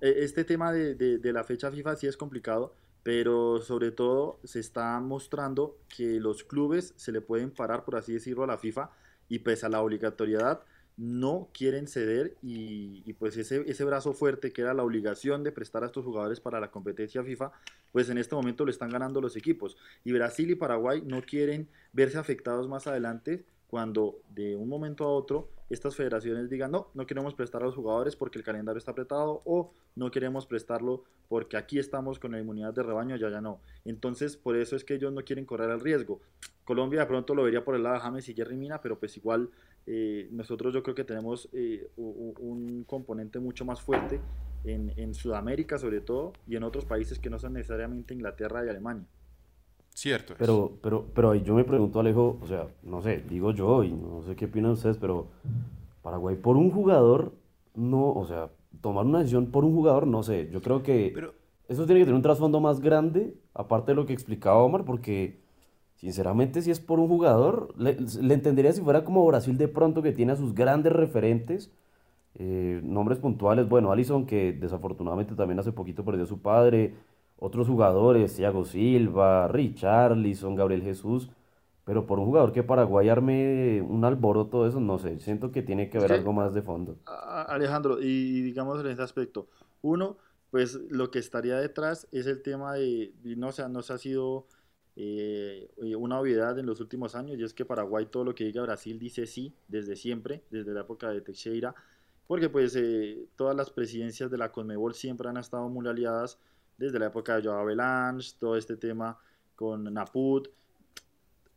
eh, 0.01 0.13
este 0.17 0.43
tema 0.43 0.71
de, 0.71 0.95
de- 0.95 1.33
la 1.33 1.43
fecha 1.43 1.71
FIFA 1.71 1.95
sí 1.95 2.07
es 2.07 2.17
complicado, 2.17 2.73
pero 3.03 3.61
sobre 3.61 3.91
todo 3.91 4.39
se 4.43 4.59
está 4.59 4.99
mostrando 4.99 5.77
que 5.95 6.19
los 6.19 6.43
clubes 6.43 6.93
se 6.97 7.11
le 7.11 7.21
pueden 7.21 7.51
parar, 7.51 7.83
por 7.85 7.95
así 7.95 8.13
decirlo, 8.13 8.43
a 8.43 8.47
la 8.47 8.57
FIFA 8.57 8.91
y 9.29 9.39
pese 9.39 9.65
a 9.65 9.69
la 9.69 9.81
obligatoriedad 9.81 10.61
no 10.97 11.49
quieren 11.53 11.87
ceder 11.87 12.35
y, 12.43 13.01
y 13.05 13.13
pues 13.13 13.35
ese, 13.37 13.63
ese 13.65 13.83
brazo 13.85 14.13
fuerte 14.13 14.51
que 14.51 14.61
era 14.61 14.73
la 14.73 14.83
obligación 14.83 15.43
de 15.43 15.51
prestar 15.51 15.83
a 15.83 15.87
estos 15.87 16.03
jugadores 16.05 16.39
para 16.39 16.59
la 16.59 16.69
competencia 16.69 17.23
FIFA, 17.23 17.51
pues 17.91 18.09
en 18.09 18.17
este 18.17 18.35
momento 18.35 18.65
lo 18.65 18.71
están 18.71 18.89
ganando 18.91 19.21
los 19.21 19.35
equipos. 19.35 19.77
Y 20.03 20.11
Brasil 20.11 20.51
y 20.51 20.55
Paraguay 20.55 21.01
no 21.05 21.21
quieren 21.23 21.69
verse 21.93 22.17
afectados 22.17 22.67
más 22.67 22.85
adelante 22.87 23.45
cuando 23.67 24.19
de 24.35 24.55
un 24.55 24.67
momento 24.69 25.05
a 25.05 25.09
otro 25.13 25.49
estas 25.73 25.95
federaciones 25.95 26.49
digan, 26.49 26.71
no, 26.71 26.87
no 26.93 27.05
queremos 27.05 27.33
prestar 27.33 27.61
a 27.61 27.65
los 27.65 27.75
jugadores 27.75 28.15
porque 28.15 28.37
el 28.37 28.43
calendario 28.43 28.77
está 28.77 28.91
apretado 28.91 29.41
o 29.45 29.71
no 29.95 30.11
queremos 30.11 30.45
prestarlo 30.45 31.03
porque 31.29 31.57
aquí 31.57 31.79
estamos 31.79 32.19
con 32.19 32.33
la 32.33 32.39
inmunidad 32.39 32.73
de 32.73 32.83
rebaño, 32.83 33.15
ya 33.15 33.29
ya 33.29 33.41
no. 33.41 33.61
Entonces, 33.85 34.35
por 34.35 34.57
eso 34.57 34.75
es 34.75 34.83
que 34.83 34.95
ellos 34.95 35.13
no 35.13 35.23
quieren 35.23 35.45
correr 35.45 35.69
el 35.69 35.79
riesgo. 35.79 36.19
Colombia 36.65 37.01
de 37.01 37.05
pronto 37.05 37.33
lo 37.33 37.43
vería 37.43 37.63
por 37.63 37.75
el 37.75 37.83
lado 37.83 37.95
de 37.95 38.01
James 38.01 38.29
y 38.29 38.33
Jerry 38.33 38.57
Mina, 38.57 38.81
pero 38.81 38.99
pues 38.99 39.15
igual 39.17 39.49
eh, 39.87 40.27
nosotros 40.31 40.73
yo 40.73 40.83
creo 40.83 40.95
que 40.95 41.03
tenemos 41.03 41.49
eh, 41.53 41.89
un 41.97 42.83
componente 42.85 43.39
mucho 43.39 43.65
más 43.65 43.81
fuerte 43.81 44.19
en, 44.63 44.93
en 44.97 45.13
Sudamérica 45.13 45.77
sobre 45.77 46.01
todo 46.01 46.33
y 46.47 46.55
en 46.55 46.63
otros 46.63 46.85
países 46.85 47.17
que 47.19 47.29
no 47.29 47.39
son 47.39 47.53
necesariamente 47.53 48.13
Inglaterra 48.13 48.65
y 48.65 48.69
Alemania. 48.69 49.07
Cierto. 49.93 50.33
es. 50.33 50.39
Pero, 50.39 50.71
pero, 50.81 51.05
pero 51.13 51.31
ahí 51.31 51.43
yo 51.43 51.53
me 51.53 51.63
pregunto, 51.63 51.99
Alejo, 51.99 52.39
o 52.41 52.47
sea, 52.47 52.67
no 52.83 53.01
sé, 53.01 53.23
digo 53.29 53.51
yo 53.51 53.83
y 53.83 53.91
no 53.91 54.23
sé 54.23 54.35
qué 54.35 54.45
opinan 54.45 54.71
ustedes, 54.71 54.97
pero 54.97 55.27
Paraguay 56.01 56.35
por 56.35 56.57
un 56.57 56.71
jugador, 56.71 57.33
no, 57.75 58.11
o 58.11 58.25
sea, 58.25 58.49
tomar 58.81 59.05
una 59.05 59.19
decisión 59.19 59.47
por 59.47 59.63
un 59.65 59.73
jugador, 59.73 60.07
no 60.07 60.23
sé, 60.23 60.49
yo 60.51 60.61
creo 60.61 60.81
que 60.81 61.11
Pero, 61.13 61.33
eso 61.67 61.85
tiene 61.85 62.01
que 62.01 62.05
tener 62.05 62.15
un 62.15 62.21
trasfondo 62.21 62.59
más 62.59 62.79
grande, 62.79 63.33
aparte 63.53 63.91
de 63.91 63.95
lo 63.95 64.05
que 64.05 64.13
explicaba 64.13 64.63
Omar, 64.63 64.85
porque 64.85 65.39
sinceramente 65.95 66.61
si 66.61 66.71
es 66.71 66.79
por 66.79 66.99
un 66.99 67.07
jugador, 67.07 67.73
le, 67.77 67.97
le 67.99 68.33
entendería 68.33 68.73
si 68.73 68.81
fuera 68.81 69.03
como 69.03 69.25
Brasil 69.25 69.57
de 69.57 69.67
pronto 69.67 70.01
que 70.01 70.11
tiene 70.11 70.31
a 70.31 70.35
sus 70.35 70.55
grandes 70.55 70.93
referentes, 70.93 71.71
eh, 72.35 72.79
nombres 72.83 73.19
puntuales, 73.19 73.67
bueno, 73.67 73.91
Alisson 73.91 74.25
que 74.25 74.53
desafortunadamente 74.53 75.35
también 75.35 75.59
hace 75.59 75.71
poquito 75.73 76.05
perdió 76.05 76.23
a 76.23 76.27
su 76.27 76.41
padre, 76.41 76.95
otros 77.41 77.67
jugadores, 77.67 78.35
Thiago 78.35 78.65
Silva, 78.65 79.47
Richarlison, 79.47 80.55
Gabriel 80.55 80.83
Jesús, 80.83 81.29
pero 81.85 82.05
por 82.05 82.19
un 82.19 82.25
jugador 82.25 82.51
que 82.53 82.61
Paraguay 82.63 83.09
arme 83.09 83.81
un 83.81 84.05
alboroto 84.05 84.63
de 84.63 84.69
eso, 84.69 84.79
no 84.79 84.99
sé, 84.99 85.19
siento 85.19 85.51
que 85.51 85.63
tiene 85.63 85.89
que 85.89 85.97
haber 85.97 86.11
que- 86.11 86.17
algo 86.19 86.33
más 86.33 86.53
de 86.53 86.61
fondo. 86.61 86.95
Alejandro, 87.47 87.97
y 87.99 88.41
digamos 88.41 88.79
en 88.81 88.87
ese 88.87 89.01
aspecto, 89.01 89.47
uno, 89.81 90.17
pues 90.51 90.75
lo 90.89 91.09
que 91.09 91.19
estaría 91.19 91.57
detrás 91.57 92.07
es 92.11 92.27
el 92.27 92.41
tema 92.43 92.73
de, 92.75 93.11
no 93.35 93.49
no 93.69 93.81
se 93.81 93.93
ha 93.93 93.97
sido 93.97 94.45
eh, 94.95 95.69
una 95.97 96.19
obviedad 96.19 96.59
en 96.59 96.65
los 96.67 96.79
últimos 96.79 97.15
años, 97.15 97.39
y 97.39 97.43
es 97.43 97.53
que 97.53 97.65
Paraguay 97.65 98.05
todo 98.05 98.23
lo 98.23 98.35
que 98.35 98.43
diga 98.45 98.61
Brasil 98.61 98.99
dice 98.99 99.25
sí 99.25 99.53
desde 99.67 99.95
siempre, 99.95 100.43
desde 100.51 100.73
la 100.73 100.81
época 100.81 101.09
de 101.09 101.21
Teixeira, 101.21 101.73
porque 102.27 102.49
pues 102.49 102.75
eh, 102.75 103.25
todas 103.35 103.55
las 103.55 103.71
presidencias 103.71 104.29
de 104.29 104.37
la 104.37 104.51
Conmebol 104.51 104.93
siempre 104.93 105.27
han 105.29 105.37
estado 105.37 105.67
muy 105.69 105.87
aliadas 105.87 106.37
desde 106.77 106.99
la 106.99 107.07
época 107.07 107.35
de 107.35 107.43
Joao 107.43 107.59
Avalanche, 107.59 108.35
todo 108.39 108.55
este 108.55 108.77
tema 108.77 109.17
con 109.55 109.93
Naput, 109.93 110.49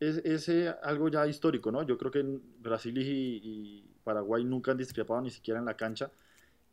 es, 0.00 0.18
es 0.18 0.48
eh, 0.48 0.74
algo 0.82 1.08
ya 1.08 1.26
histórico, 1.26 1.70
¿no? 1.72 1.82
Yo 1.82 1.96
creo 1.96 2.10
que 2.10 2.22
Brasil 2.60 2.96
y, 2.98 3.40
y 3.42 3.94
Paraguay 4.04 4.44
nunca 4.44 4.72
han 4.72 4.78
discrepado 4.78 5.20
ni 5.20 5.30
siquiera 5.30 5.58
en 5.60 5.66
la 5.66 5.76
cancha. 5.76 6.10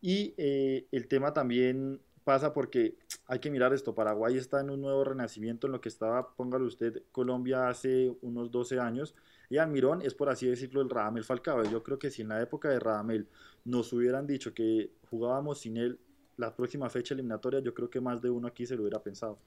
Y 0.01 0.33
eh, 0.38 0.88
el 0.91 1.07
tema 1.07 1.33
también 1.33 2.01
pasa 2.24 2.53
porque 2.53 2.98
hay 3.27 3.39
que 3.39 3.50
mirar 3.50 3.74
esto, 3.74 3.95
Paraguay 3.95 4.38
está 4.38 4.62
en 4.62 4.69
un 4.69 4.81
nuevo 4.81 5.03
renacimiento 5.03 5.67
en 5.67 5.74
lo 5.74 5.81
que 5.81 5.89
estaba, 5.89 6.36
póngalo 6.36 6.65
usted, 6.65 7.03
Colombia 7.12 7.69
hace 7.69 8.15
unos 8.21 8.51
12 8.51 8.79
años, 8.79 9.15
y 9.50 9.57
Almirón 9.57 10.01
es 10.01 10.13
por 10.13 10.29
así 10.29 10.48
decirlo 10.48 10.81
el 10.81 10.89
Radamel 10.89 11.24
Falcao. 11.24 11.63
Yo 11.63 11.83
creo 11.83 12.00
que 12.00 12.10
si 12.10 12.21
en 12.21 12.29
la 12.29 12.41
época 12.41 12.69
de 12.69 12.79
Radamel 12.79 13.27
nos 13.65 13.91
hubieran 13.91 14.25
dicho 14.27 14.53
que 14.53 14.91
jugábamos 15.10 15.60
sin 15.60 15.77
él 15.77 16.00
la 16.41 16.55
próxima 16.55 16.89
fecha 16.89 17.13
eliminatoria, 17.13 17.62
yo 17.62 17.74
creo 17.74 17.89
que 17.89 18.01
más 18.01 18.21
de 18.21 18.29
uno 18.29 18.48
aquí 18.48 18.65
se 18.65 18.75
lo 18.75 18.81
hubiera 18.81 19.01
pensado. 19.01 19.39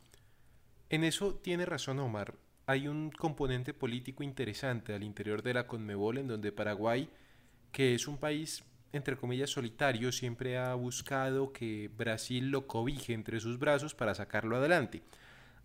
En 0.89 1.05
eso 1.05 1.35
tiene 1.35 1.67
razón 1.67 1.99
Omar. 1.99 2.35
Hay 2.67 2.89
un 2.89 3.11
componente 3.11 3.75
político 3.75 4.23
interesante 4.23 4.95
al 4.95 5.03
interior 5.03 5.43
de 5.43 5.55
la 5.55 5.67
Conmebol 5.67 6.19
en 6.19 6.29
donde 6.29 6.53
Paraguay, 6.53 7.11
que 7.73 7.95
es 7.95 8.09
un 8.09 8.17
país 8.17 8.65
entre 8.93 9.17
comillas 9.17 9.51
solitario, 9.51 10.13
siempre 10.13 10.57
ha 10.57 10.73
buscado 10.75 11.53
que 11.53 11.91
Brasil 11.97 12.51
lo 12.51 12.69
cobije 12.69 13.13
entre 13.13 13.41
sus 13.41 13.59
brazos 13.59 13.93
para 13.93 14.15
sacarlo 14.15 14.57
adelante. 14.57 15.03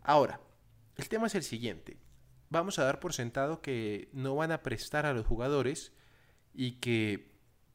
Ahora, 0.02 0.42
el 0.98 1.08
tema 1.08 1.28
es 1.28 1.36
el 1.36 1.44
siguiente 1.44 1.98
vamos 2.50 2.80
a 2.80 2.84
dar 2.84 3.00
por 3.00 3.14
sentado 3.14 3.62
que 3.62 4.10
no 4.12 4.36
van 4.36 4.52
a 4.52 4.64
prestar 4.64 5.06
a 5.06 5.14
los 5.14 5.26
jugadores 5.26 5.94
y 6.54 6.74
que 6.74 7.29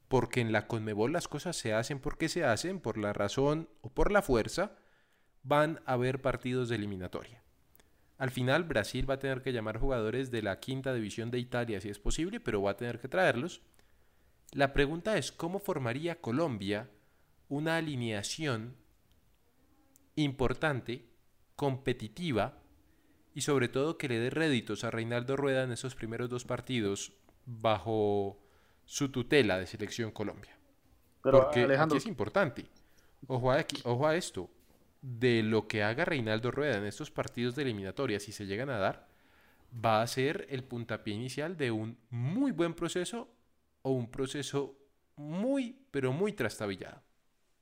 porque 0.09 0.41
en 0.41 0.53
la 0.53 0.67
Conmebol 0.67 1.13
las 1.13 1.29
cosas 1.29 1.57
se 1.57 1.73
hacen 1.73 1.99
porque 1.99 2.29
se 2.29 2.45
hacen, 2.45 2.81
por 2.81 2.99
la 2.99 3.13
razón 3.13 3.69
o 3.81 3.91
por 3.91 4.13
la 4.13 4.23
fuerza, 4.23 4.77
van 5.43 5.81
a 5.87 5.95
haber 5.95 6.21
partidos 6.21 6.69
de 6.69 6.77
eliminatoria. 6.77 7.43
Al 8.17 8.31
final 8.31 8.65
Brasil 8.65 9.09
va 9.09 9.15
a 9.15 9.19
tener 9.19 9.43
que 9.43 9.53
llamar 9.53 9.79
jugadores 9.79 10.31
de 10.31 10.43
la 10.43 10.61
quinta 10.61 10.95
división 10.95 11.31
de 11.31 11.39
Italia 11.39 11.81
si 11.81 11.89
es 11.89 11.99
posible, 11.99 12.41
pero 12.41 12.63
va 12.63 12.73
a 12.73 12.77
tener 12.77 13.01
que 13.01 13.09
traerlos. 13.09 13.63
La 14.53 14.73
pregunta 14.73 15.17
es 15.19 15.33
cómo 15.33 15.59
formaría 15.59 16.21
Colombia 16.21 16.91
una 17.49 17.77
alineación 17.77 18.77
importante, 20.17 21.07
competitiva, 21.57 22.61
y 23.35 23.41
sobre 23.41 23.69
todo 23.69 23.99
que 23.99 24.09
le 24.09 24.21
dé 24.21 24.31
réditos 24.31 24.85
a 24.85 24.93
Reinaldo 24.93 25.37
Rueda 25.37 25.65
en 25.65 25.73
esos 25.73 25.97
primeros 25.97 26.31
dos 26.31 26.45
partidos 26.45 27.15
bajo 27.47 28.44
su 28.85 29.11
tutela 29.11 29.59
de 29.59 29.67
Selección 29.67 30.11
Colombia. 30.11 30.57
Pero, 31.23 31.43
Porque 31.43 31.65
aquí 31.65 31.97
es 31.97 32.07
importante. 32.07 32.67
Ojo 33.27 33.53
a, 33.53 33.65
ojo 33.85 34.07
a 34.07 34.17
esto. 34.17 34.51
De 35.01 35.43
lo 35.43 35.69
que 35.69 35.83
haga 35.83 36.07
Reinaldo 36.07 36.51
Rueda 36.51 36.79
en 36.79 36.85
estos 36.85 37.11
partidos 37.11 37.55
de 37.55 37.63
eliminatoria, 37.63 38.19
si 38.21 38.33
se 38.33 38.47
llegan 38.47 38.71
a 38.71 38.79
dar, 38.79 39.07
va 39.85 40.01
a 40.01 40.07
ser 40.07 40.47
el 40.49 40.65
puntapié 40.65 41.15
inicial 41.15 41.57
de 41.57 41.71
un 41.71 41.99
muy 42.09 42.53
buen 42.53 42.75
proceso 42.75 43.29
o 43.83 43.91
un 43.91 44.11
proceso 44.11 44.79
muy, 45.17 45.79
pero 45.91 46.13
muy 46.13 46.33
trastabillado. 46.33 47.03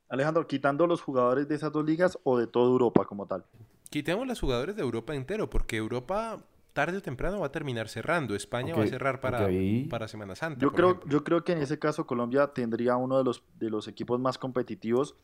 Alejandro, 0.08 0.46
quitando 0.46 0.86
los 0.86 1.00
jugadores 1.00 1.48
de 1.48 1.54
esas 1.54 1.72
dos 1.72 1.84
ligas 1.84 2.18
o 2.22 2.38
de 2.38 2.46
toda 2.46 2.70
Europa 2.70 3.04
como 3.06 3.26
tal. 3.26 3.44
Quitemos 3.90 4.26
los 4.26 4.40
jugadores 4.40 4.76
de 4.76 4.82
Europa 4.82 5.14
entero, 5.14 5.50
porque 5.50 5.76
Europa 5.76 6.44
tarde 6.72 6.98
o 6.98 7.02
temprano 7.02 7.40
va 7.40 7.46
a 7.46 7.52
terminar 7.52 7.88
cerrando. 7.88 8.34
España 8.34 8.74
va 8.74 8.84
a 8.84 8.86
cerrar 8.86 9.20
para, 9.20 9.48
para 9.88 10.08
Semana 10.08 10.34
Santa. 10.34 10.60
Yo 10.60 10.72
creo, 10.72 11.00
yo 11.06 11.22
creo 11.24 11.44
que 11.44 11.52
en 11.52 11.58
ese 11.58 11.78
caso 11.78 12.06
Colombia 12.06 12.48
tendría 12.48 12.96
uno 12.96 13.18
de 13.18 13.24
los, 13.24 13.44
de 13.58 13.70
los 13.70 13.88
equipos 13.88 14.18
más 14.20 14.38
competitivos, 14.38 15.16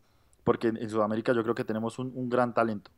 porque 0.44 0.68
en 0.68 0.88
Sudamérica 0.90 1.32
yo 1.32 1.42
creo 1.42 1.54
que 1.54 1.64
tenemos 1.64 1.98
un, 1.98 2.28
gran 2.28 2.54
talento. 2.54 2.90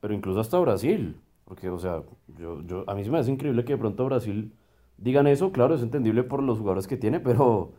Pero 0.00 0.14
incluso 0.14 0.40
hasta 0.40 0.58
Brasil, 0.58 1.16
porque, 1.44 1.68
o 1.68 1.78
sea, 1.78 2.02
yo, 2.38 2.62
yo, 2.62 2.84
a 2.88 2.94
mí 2.94 3.04
se 3.04 3.10
me 3.10 3.18
hace 3.18 3.30
increíble 3.30 3.64
que 3.64 3.74
de 3.74 3.78
pronto 3.78 4.04
Brasil 4.06 4.54
digan 4.96 5.26
eso, 5.26 5.52
claro, 5.52 5.74
es 5.74 5.82
entendible 5.82 6.22
por 6.24 6.42
los 6.42 6.58
jugadores 6.58 6.86
que 6.86 6.96
tiene, 6.96 7.20
pero, 7.20 7.72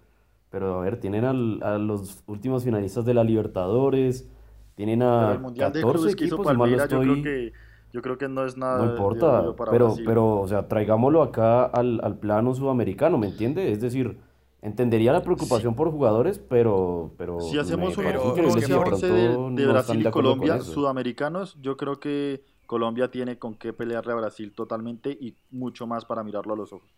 pero 0.52 0.80
a 0.80 0.82
ver, 0.84 1.00
tienen 1.00 1.26
a 1.26 1.34
los 1.80 2.24
últimos 2.28 2.64
finalistas 2.64 3.06
de 3.06 3.16
la 3.16 3.24
Libertadores, 3.24 4.30
tienen 4.76 5.02
a 5.02 5.42
14 5.58 6.12
equipos, 6.12 6.46
yo 6.48 6.88
creo 6.88 7.24
que 7.24 7.54
yo 7.94 8.02
creo 8.02 8.18
que 8.18 8.28
no 8.28 8.46
es 8.46 8.58
nada. 8.58 8.86
No 8.86 8.92
importa, 8.92 9.54
pero, 9.70 9.96
pero, 10.06 10.40
o 10.40 10.48
sea, 10.48 10.68
traigámoslo 10.68 11.22
acá 11.22 11.66
al, 11.66 12.00
al, 12.04 12.18
plano 12.18 12.54
sudamericano, 12.54 13.18
¿me 13.18 13.28
entiende? 13.28 13.72
Es 13.72 13.82
decir, 13.82 14.18
entendería 14.62 15.12
la 15.12 15.24
preocupación 15.24 15.76
por 15.76 15.92
jugadores, 15.92 16.40
pero, 16.40 17.12
pero. 17.18 17.42
Si 17.42 17.58
hacemos 17.58 17.98
un 17.98 18.06
11 18.06 19.08
de, 19.08 19.68
Brasil 19.68 20.02
y 20.08 20.12
Colombia, 20.12 20.62
sudamericanos, 20.62 21.58
yo 21.62 21.78
creo 21.78 22.00
que 22.00 22.44
Colombia 22.66 23.12
tiene 23.12 23.38
con 23.38 23.56
qué 23.56 23.74
pelearle 23.74 24.14
a 24.14 24.16
Brasil 24.16 24.54
totalmente 24.54 25.12
y 25.12 25.36
mucho 25.50 25.88
más 25.88 26.06
para 26.06 26.24
mirarlo 26.24 26.54
a 26.54 26.58
los 26.58 26.72
ojos. 26.72 26.90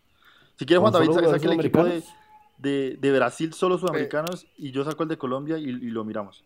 Si 0.56 0.66
quieres, 0.66 0.80
Juan 0.80 0.92
David, 0.92 1.10
saque 1.12 1.46
el 1.46 1.52
equipo 1.54 1.84
de, 2.58 2.96
de, 2.96 3.12
Brasil 3.12 3.52
solo 3.52 3.78
sudamericanos 3.78 4.46
y 4.56 4.70
yo 4.70 4.84
saco 4.84 5.02
el 5.02 5.08
de 5.08 5.18
Colombia 5.18 5.58
y 5.58 5.66
lo 5.72 6.04
miramos. 6.04 6.44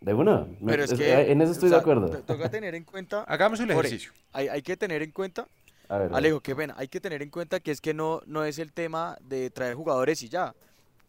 De 0.00 0.14
una. 0.14 0.46
Pero 0.64 0.84
es 0.84 0.94
que, 0.94 1.30
en 1.30 1.42
eso 1.42 1.52
estoy 1.52 1.70
de 1.70 1.76
acuerdo. 1.76 2.08
Toca 2.22 2.50
tener 2.50 2.74
en 2.74 2.84
cuenta. 2.84 3.22
Hagamos 3.24 3.60
el 3.60 3.70
ejercicio. 3.70 4.12
Hay, 4.32 4.48
hay 4.48 4.62
que 4.62 4.76
tener 4.76 5.02
en 5.02 5.10
cuenta. 5.10 5.46
Alejo, 5.88 6.40
qué 6.40 6.54
pena. 6.54 6.74
Hay 6.78 6.88
que 6.88 7.00
tener 7.00 7.20
en 7.20 7.30
cuenta 7.30 7.60
que 7.60 7.72
es 7.72 7.80
que 7.80 7.92
no, 7.92 8.22
no 8.26 8.44
es 8.44 8.58
el 8.58 8.72
tema 8.72 9.18
de 9.20 9.50
traer 9.50 9.74
jugadores 9.74 10.22
y 10.22 10.28
ya. 10.28 10.54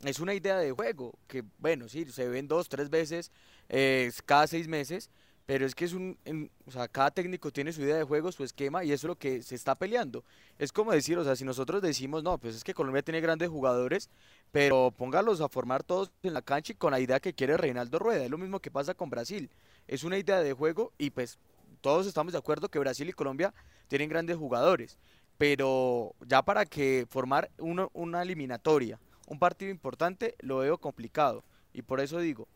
Es 0.03 0.19
una 0.19 0.33
idea 0.33 0.57
de 0.57 0.71
juego. 0.71 1.13
Que 1.27 1.43
bueno, 1.59 1.87
sí, 1.87 2.05
se 2.05 2.27
ven 2.27 2.47
dos, 2.47 2.67
tres 2.67 2.89
veces 2.89 3.31
eh, 3.69 4.11
cada 4.25 4.47
seis 4.47 4.67
meses. 4.67 5.09
Pero 5.45 5.65
es 5.65 5.75
que 5.75 5.85
es 5.85 5.93
un, 5.93 6.17
o 6.65 6.71
sea, 6.71 6.87
cada 6.87 7.11
técnico 7.11 7.51
tiene 7.51 7.73
su 7.73 7.81
idea 7.81 7.97
de 7.97 8.03
juego, 8.03 8.31
su 8.31 8.43
esquema, 8.43 8.83
y 8.83 8.91
eso 8.91 9.07
es 9.07 9.09
lo 9.09 9.17
que 9.17 9.41
se 9.41 9.55
está 9.55 9.75
peleando. 9.75 10.23
Es 10.59 10.71
como 10.71 10.91
decir, 10.91 11.17
o 11.17 11.23
sea, 11.23 11.35
si 11.35 11.43
nosotros 11.43 11.81
decimos, 11.81 12.23
no, 12.23 12.37
pues 12.37 12.55
es 12.55 12.63
que 12.63 12.73
Colombia 12.73 13.01
tiene 13.01 13.21
grandes 13.21 13.49
jugadores, 13.49 14.09
pero 14.51 14.93
póngalos 14.95 15.41
a 15.41 15.49
formar 15.49 15.83
todos 15.83 16.11
en 16.23 16.33
la 16.33 16.41
cancha 16.41 16.73
y 16.73 16.75
con 16.75 16.91
la 16.91 16.99
idea 16.99 17.19
que 17.19 17.33
quiere 17.33 17.57
Reinaldo 17.57 17.99
Rueda. 17.99 18.23
Es 18.23 18.31
lo 18.31 18.37
mismo 18.37 18.59
que 18.59 18.71
pasa 18.71 18.93
con 18.93 19.09
Brasil. 19.09 19.49
Es 19.87 20.03
una 20.03 20.17
idea 20.17 20.39
de 20.41 20.53
juego 20.53 20.93
y 20.97 21.09
pues 21.09 21.37
todos 21.81 22.05
estamos 22.07 22.33
de 22.33 22.39
acuerdo 22.39 22.69
que 22.69 22.79
Brasil 22.79 23.09
y 23.09 23.13
Colombia 23.13 23.53
tienen 23.87 24.09
grandes 24.09 24.37
jugadores. 24.37 24.97
Pero 25.37 26.13
ya 26.27 26.43
para 26.43 26.65
que 26.65 27.07
formar 27.09 27.49
una 27.57 28.21
eliminatoria, 28.21 28.99
un 29.27 29.39
partido 29.39 29.71
importante, 29.71 30.35
lo 30.39 30.57
veo 30.57 30.77
complicado. 30.77 31.43
Y 31.73 31.81
por 31.81 31.99
eso 31.99 32.19
digo, 32.19 32.47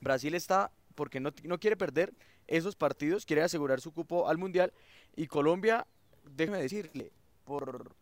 Brasil 0.00 0.34
está 0.34 0.70
porque 0.96 1.20
no, 1.20 1.30
no 1.44 1.60
quiere 1.60 1.76
perder 1.76 2.12
esos 2.48 2.74
partidos, 2.74 3.24
quiere 3.24 3.42
asegurar 3.42 3.80
su 3.80 3.92
cupo 3.92 4.28
al 4.28 4.38
Mundial. 4.38 4.72
Y 5.14 5.28
Colombia, 5.28 5.86
déjeme 6.24 6.60
decirle, 6.60 7.12
por, 7.44 7.92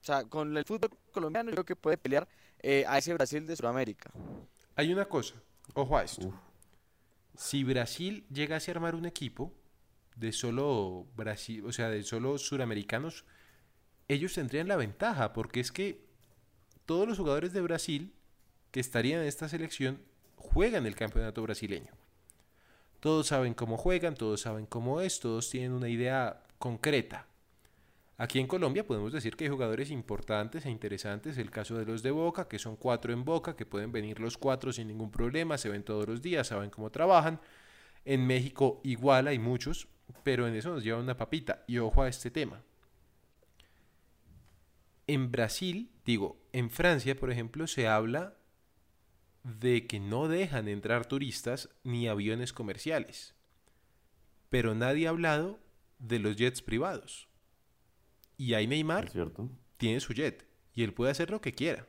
o 0.00 0.04
sea, 0.04 0.24
con 0.24 0.54
el 0.56 0.64
fútbol 0.64 0.90
colombiano 1.12 1.50
creo 1.50 1.64
que 1.64 1.76
puede 1.76 1.96
pelear 1.96 2.28
eh, 2.60 2.84
a 2.86 2.98
ese 2.98 3.14
Brasil 3.14 3.46
de 3.46 3.56
Sudamérica. 3.56 4.10
Hay 4.76 4.92
una 4.92 5.06
cosa, 5.06 5.34
ojo 5.74 5.96
a 5.96 6.04
esto. 6.04 6.32
Si 7.34 7.64
Brasil 7.64 8.26
llegase 8.30 8.70
a 8.70 8.74
armar 8.74 8.94
un 8.94 9.06
equipo 9.06 9.54
de 10.16 10.32
solo 10.32 11.06
Brasil, 11.16 11.64
o 11.64 11.72
sea, 11.72 11.88
de 11.88 12.02
solo 12.02 12.36
suramericanos, 12.36 13.24
ellos 14.08 14.34
tendrían 14.34 14.68
la 14.68 14.76
ventaja, 14.76 15.32
porque 15.32 15.60
es 15.60 15.72
que 15.72 16.04
todos 16.84 17.08
los 17.08 17.18
jugadores 17.18 17.52
de 17.52 17.60
Brasil 17.60 18.14
que 18.70 18.80
estarían 18.80 19.20
en 19.20 19.28
esta 19.28 19.48
selección 19.48 20.02
juegan 20.40 20.86
el 20.86 20.96
campeonato 20.96 21.42
brasileño. 21.42 21.92
Todos 22.98 23.28
saben 23.28 23.54
cómo 23.54 23.76
juegan, 23.76 24.14
todos 24.14 24.42
saben 24.42 24.66
cómo 24.66 25.00
es, 25.00 25.20
todos 25.20 25.48
tienen 25.48 25.72
una 25.72 25.88
idea 25.88 26.42
concreta. 26.58 27.26
Aquí 28.18 28.38
en 28.38 28.46
Colombia 28.46 28.86
podemos 28.86 29.14
decir 29.14 29.34
que 29.34 29.44
hay 29.44 29.50
jugadores 29.50 29.90
importantes 29.90 30.66
e 30.66 30.70
interesantes, 30.70 31.38
el 31.38 31.50
caso 31.50 31.78
de 31.78 31.86
los 31.86 32.02
de 32.02 32.10
Boca, 32.10 32.48
que 32.48 32.58
son 32.58 32.76
cuatro 32.76 33.14
en 33.14 33.24
Boca, 33.24 33.56
que 33.56 33.64
pueden 33.64 33.92
venir 33.92 34.20
los 34.20 34.36
cuatro 34.36 34.72
sin 34.74 34.88
ningún 34.88 35.10
problema, 35.10 35.56
se 35.56 35.70
ven 35.70 35.82
todos 35.82 36.06
los 36.06 36.20
días, 36.20 36.48
saben 36.48 36.68
cómo 36.68 36.90
trabajan. 36.90 37.40
En 38.04 38.26
México 38.26 38.82
igual 38.84 39.28
hay 39.28 39.38
muchos, 39.38 39.88
pero 40.22 40.46
en 40.46 40.54
eso 40.54 40.68
nos 40.68 40.84
lleva 40.84 41.00
una 41.00 41.16
papita. 41.16 41.64
Y 41.66 41.78
ojo 41.78 42.02
a 42.02 42.08
este 42.08 42.30
tema. 42.30 42.62
En 45.06 45.32
Brasil, 45.32 45.90
digo, 46.04 46.36
en 46.52 46.68
Francia, 46.68 47.18
por 47.18 47.30
ejemplo, 47.30 47.66
se 47.66 47.88
habla 47.88 48.34
de 49.42 49.86
que 49.86 50.00
no 50.00 50.28
dejan 50.28 50.68
entrar 50.68 51.06
turistas 51.06 51.70
ni 51.82 52.08
aviones 52.08 52.52
comerciales. 52.52 53.34
Pero 54.48 54.74
nadie 54.74 55.06
ha 55.06 55.10
hablado 55.10 55.58
de 55.98 56.18
los 56.18 56.36
jets 56.36 56.62
privados. 56.62 57.28
Y 58.36 58.54
ahí 58.54 58.66
Neymar 58.66 59.10
tiene 59.76 60.00
su 60.00 60.12
jet 60.12 60.46
y 60.74 60.82
él 60.82 60.92
puede 60.92 61.10
hacer 61.10 61.30
lo 61.30 61.40
que 61.40 61.52
quiera. 61.52 61.86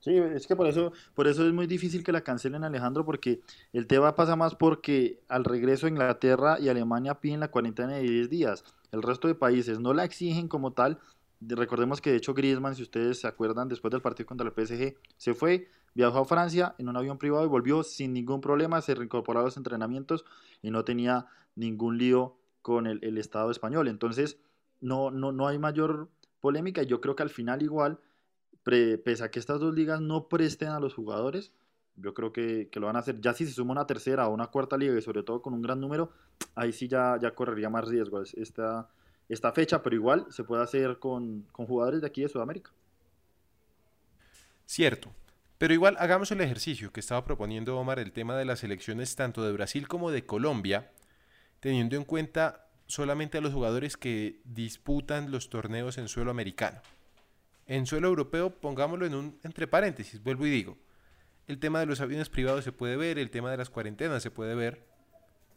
Sí, 0.00 0.16
es 0.16 0.46
que 0.46 0.54
por 0.54 0.68
eso, 0.68 0.92
por 1.14 1.26
eso 1.26 1.46
es 1.46 1.52
muy 1.52 1.66
difícil 1.66 2.04
que 2.04 2.12
la 2.12 2.20
cancelen 2.20 2.62
Alejandro, 2.62 3.04
porque 3.04 3.40
el 3.72 3.86
tema 3.88 4.14
pasa 4.14 4.36
más 4.36 4.54
porque 4.54 5.20
al 5.28 5.44
regreso 5.44 5.86
a 5.86 5.90
Inglaterra 5.90 6.58
y 6.60 6.68
Alemania 6.68 7.20
piden 7.20 7.40
la 7.40 7.50
cuarentena 7.50 7.94
de 7.94 8.02
10 8.02 8.30
días. 8.30 8.64
El 8.92 9.02
resto 9.02 9.26
de 9.26 9.34
países 9.34 9.80
no 9.80 9.92
la 9.92 10.04
exigen 10.04 10.48
como 10.48 10.72
tal, 10.72 11.00
Recordemos 11.40 12.00
que 12.00 12.10
de 12.10 12.16
hecho 12.16 12.34
Griezmann, 12.34 12.74
si 12.74 12.82
ustedes 12.82 13.20
se 13.20 13.26
acuerdan, 13.26 13.68
después 13.68 13.92
del 13.92 14.02
partido 14.02 14.26
contra 14.26 14.48
el 14.48 14.52
PSG, 14.52 14.96
se 15.16 15.34
fue, 15.34 15.68
viajó 15.94 16.18
a 16.18 16.24
Francia 16.24 16.74
en 16.78 16.88
un 16.88 16.96
avión 16.96 17.18
privado 17.18 17.44
y 17.44 17.48
volvió 17.48 17.82
sin 17.82 18.12
ningún 18.12 18.40
problema, 18.40 18.80
se 18.80 18.94
reincorporó 18.94 19.40
a 19.40 19.44
los 19.44 19.56
entrenamientos 19.56 20.24
y 20.62 20.70
no 20.70 20.84
tenía 20.84 21.26
ningún 21.54 21.98
lío 21.98 22.36
con 22.62 22.86
el, 22.86 23.18
Estado 23.18 23.50
español. 23.50 23.88
Entonces, 23.88 24.38
no, 24.80 25.10
no, 25.10 25.32
no 25.32 25.46
hay 25.46 25.58
mayor 25.58 26.08
polémica 26.40 26.82
y 26.82 26.86
yo 26.86 27.00
creo 27.00 27.16
que 27.16 27.22
al 27.22 27.30
final 27.30 27.62
igual 27.62 28.00
pese 28.62 29.24
a 29.24 29.30
que 29.30 29.38
estas 29.38 29.60
dos 29.60 29.74
ligas 29.74 30.00
no 30.00 30.28
presten 30.28 30.68
a 30.68 30.80
los 30.80 30.94
jugadores, 30.94 31.52
yo 31.96 32.14
creo 32.14 32.32
que, 32.32 32.68
lo 32.74 32.86
van 32.86 32.96
a 32.96 33.00
hacer. 33.00 33.20
Ya 33.20 33.32
si 33.32 33.46
se 33.46 33.52
suma 33.52 33.72
una 33.72 33.86
tercera 33.86 34.28
o 34.28 34.34
una 34.34 34.48
cuarta 34.48 34.76
liga 34.76 34.96
y 34.96 35.02
sobre 35.02 35.22
todo 35.22 35.42
con 35.42 35.54
un 35.54 35.62
gran 35.62 35.80
número, 35.80 36.10
ahí 36.54 36.72
sí 36.72 36.88
ya, 36.88 37.18
ya 37.20 37.34
correría 37.34 37.70
más 37.70 37.88
riesgo 37.88 38.22
esta, 38.22 38.88
esta 39.28 39.52
fecha, 39.52 39.82
pero 39.82 39.96
igual 39.96 40.26
se 40.30 40.44
puede 40.44 40.62
hacer 40.62 40.98
con, 40.98 41.42
con 41.52 41.66
jugadores 41.66 42.00
de 42.00 42.06
aquí 42.06 42.22
de 42.22 42.28
Sudamérica. 42.28 42.70
Cierto, 44.66 45.12
pero 45.58 45.74
igual 45.74 45.96
hagamos 45.98 46.30
el 46.30 46.40
ejercicio 46.40 46.92
que 46.92 47.00
estaba 47.00 47.24
proponiendo 47.24 47.76
Omar, 47.76 47.98
el 47.98 48.12
tema 48.12 48.36
de 48.36 48.44
las 48.44 48.62
elecciones 48.62 49.16
tanto 49.16 49.42
de 49.44 49.52
Brasil 49.52 49.88
como 49.88 50.10
de 50.10 50.24
Colombia, 50.24 50.92
teniendo 51.60 51.96
en 51.96 52.04
cuenta 52.04 52.68
solamente 52.86 53.38
a 53.38 53.40
los 53.40 53.52
jugadores 53.52 53.96
que 53.96 54.40
disputan 54.44 55.30
los 55.30 55.50
torneos 55.50 55.98
en 55.98 56.08
suelo 56.08 56.30
americano. 56.30 56.80
En 57.66 57.86
suelo 57.86 58.08
europeo, 58.08 58.50
pongámoslo 58.50 59.04
en 59.04 59.14
un 59.14 59.38
entre 59.42 59.66
paréntesis, 59.66 60.22
vuelvo 60.22 60.46
y 60.46 60.50
digo, 60.50 60.78
el 61.48 61.58
tema 61.58 61.80
de 61.80 61.86
los 61.86 62.00
aviones 62.00 62.28
privados 62.28 62.64
se 62.64 62.72
puede 62.72 62.96
ver, 62.96 63.18
el 63.18 63.30
tema 63.30 63.50
de 63.50 63.56
las 63.56 63.68
cuarentenas 63.68 64.22
se 64.22 64.30
puede 64.30 64.54
ver, 64.54 64.86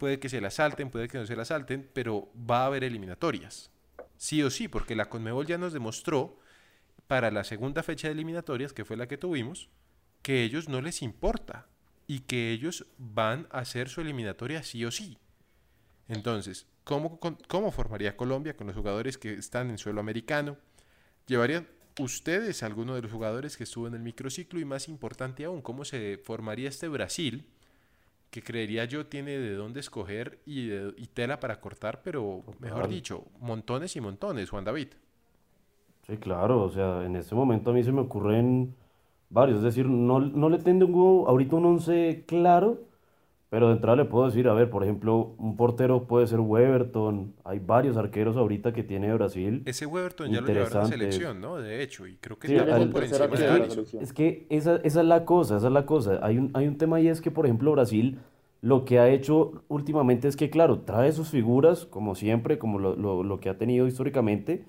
puede 0.02 0.20
que 0.20 0.30
se 0.30 0.42
las 0.42 0.56
salten, 0.56 0.90
puede 0.90 1.08
que 1.08 1.20
no 1.20 1.28
se 1.28 1.36
las 1.36 1.50
salten, 1.50 1.88
pero 1.94 2.32
va 2.36 2.64
a 2.64 2.66
haber 2.66 2.84
eliminatorias. 2.84 3.70
Sí 4.18 4.42
o 4.42 4.50
sí, 4.50 4.68
porque 4.68 4.96
la 4.96 5.10
Conmebol 5.10 5.46
ya 5.46 5.60
nos 5.60 5.74
demostró 5.74 6.40
para 7.06 7.30
la 7.30 7.44
segunda 7.44 7.84
fecha 7.84 8.08
de 8.08 8.14
eliminatorias, 8.14 8.74
que 8.74 8.84
fue 8.84 8.98
la 8.98 9.08
que 9.08 9.20
tuvimos, 9.20 9.70
que 10.24 10.42
ellos 10.42 10.70
no 10.70 10.82
les 10.82 11.04
importa 11.04 11.68
y 12.08 12.22
que 12.22 12.50
ellos 12.50 12.88
van 12.98 13.48
a 13.52 13.60
hacer 13.60 13.90
su 13.90 14.02
eliminatoria 14.02 14.64
sí 14.64 14.84
o 14.86 14.90
sí. 14.90 15.20
Entonces, 16.08 16.66
¿cómo, 16.84 17.20
cómo 17.48 17.72
formaría 17.72 18.18
Colombia 18.18 18.58
con 18.58 18.66
los 18.66 18.76
jugadores 18.76 19.20
que 19.20 19.36
están 19.36 19.70
en 19.70 19.78
suelo 19.78 20.00
americano? 20.00 20.58
¿Llevarían 21.28 21.68
ustedes 22.00 22.64
alguno 22.64 22.96
de 22.96 23.04
los 23.04 23.12
jugadores 23.12 23.56
que 23.56 23.66
estuvo 23.66 23.86
en 23.86 23.94
el 23.94 24.02
microciclo? 24.02 24.60
Y 24.60 24.66
más 24.66 24.88
importante 24.88 25.46
aún, 25.46 25.62
¿cómo 25.62 25.86
se 25.86 26.18
formaría 26.18 26.70
este 26.70 26.88
Brasil? 26.88 27.46
Que 28.32 28.42
creería 28.42 28.86
yo 28.86 29.06
tiene 29.06 29.38
de 29.38 29.54
dónde 29.56 29.82
escoger 29.82 30.40
y, 30.46 30.70
tela 31.14 31.40
para 31.40 31.60
cortar, 31.60 32.02
pero 32.02 32.44
mejor 32.60 32.88
dicho, 32.88 33.26
montones 33.40 33.96
y 33.98 34.02
montones, 34.02 34.50
Juan 34.50 34.64
David. 34.64 34.88
Sí, 36.08 36.18
claro, 36.18 36.64
o 36.64 36.70
sea, 36.72 37.06
en 37.06 37.18
este 37.18 37.36
momento 37.36 37.70
a 37.70 37.74
mí 37.74 37.84
se 37.84 37.92
me 37.92 38.02
ocurren 38.02 38.74
varios, 39.30 39.58
es 39.58 39.64
decir, 39.64 39.88
no, 39.88 40.22
no 40.22 40.50
le 40.50 40.60
tengo 40.60 41.28
ahorita 41.28 41.58
un 41.58 41.66
once 41.66 42.24
claro, 42.26 42.80
pero 43.52 43.68
de 43.68 43.74
entrada 43.74 43.98
le 43.98 44.06
puedo 44.06 44.28
decir, 44.28 44.48
a 44.48 44.54
ver, 44.54 44.70
por 44.70 44.82
ejemplo, 44.82 45.36
un 45.38 45.58
portero 45.58 46.08
puede 46.08 46.26
ser 46.26 46.40
Weberton. 46.40 47.34
Hay 47.44 47.60
varios 47.60 47.98
arqueros 47.98 48.38
ahorita 48.38 48.72
que 48.72 48.82
tiene 48.82 49.14
Brasil. 49.14 49.62
Ese 49.66 49.86
Weberton 49.86 50.32
ya 50.32 50.40
lo 50.40 50.48
llevaron 50.48 50.78
a 50.78 50.80
la 50.84 50.86
selección, 50.86 51.42
¿no? 51.42 51.58
De 51.58 51.84
hecho, 51.84 52.08
y 52.08 52.16
creo 52.16 52.40
que 52.40 52.48
sí, 52.48 52.56
por 52.94 53.04
encima 53.04 53.28
de 53.28 53.86
Es 54.00 54.14
que 54.14 54.48
esa, 54.50 54.78
esa, 54.78 55.02
es 55.02 55.06
la 55.06 55.26
cosa, 55.26 55.58
esa 55.58 55.68
es 55.68 55.74
la 55.74 55.86
cosa. 55.86 56.20
Hay 56.22 56.38
un, 56.38 56.52
hay 56.54 56.66
un 56.66 56.78
tema 56.78 57.02
y 57.02 57.10
es 57.10 57.20
que, 57.20 57.30
por 57.30 57.46
ejemplo, 57.46 57.74
Brasil 57.74 58.20
lo 58.62 58.86
que 58.86 59.00
ha 59.00 59.10
hecho 59.10 59.64
últimamente 59.68 60.30
es 60.30 60.38
que, 60.38 60.50
claro, 60.50 60.84
trae 60.84 61.12
sus 61.12 61.28
figuras, 61.28 61.86
como 61.86 62.16
siempre, 62.16 62.58
como 62.58 62.80
lo, 62.80 62.96
lo, 62.96 63.22
lo 63.22 63.40
que 63.42 63.50
ha 63.50 63.58
tenido 63.58 63.86
históricamente, 63.86 64.64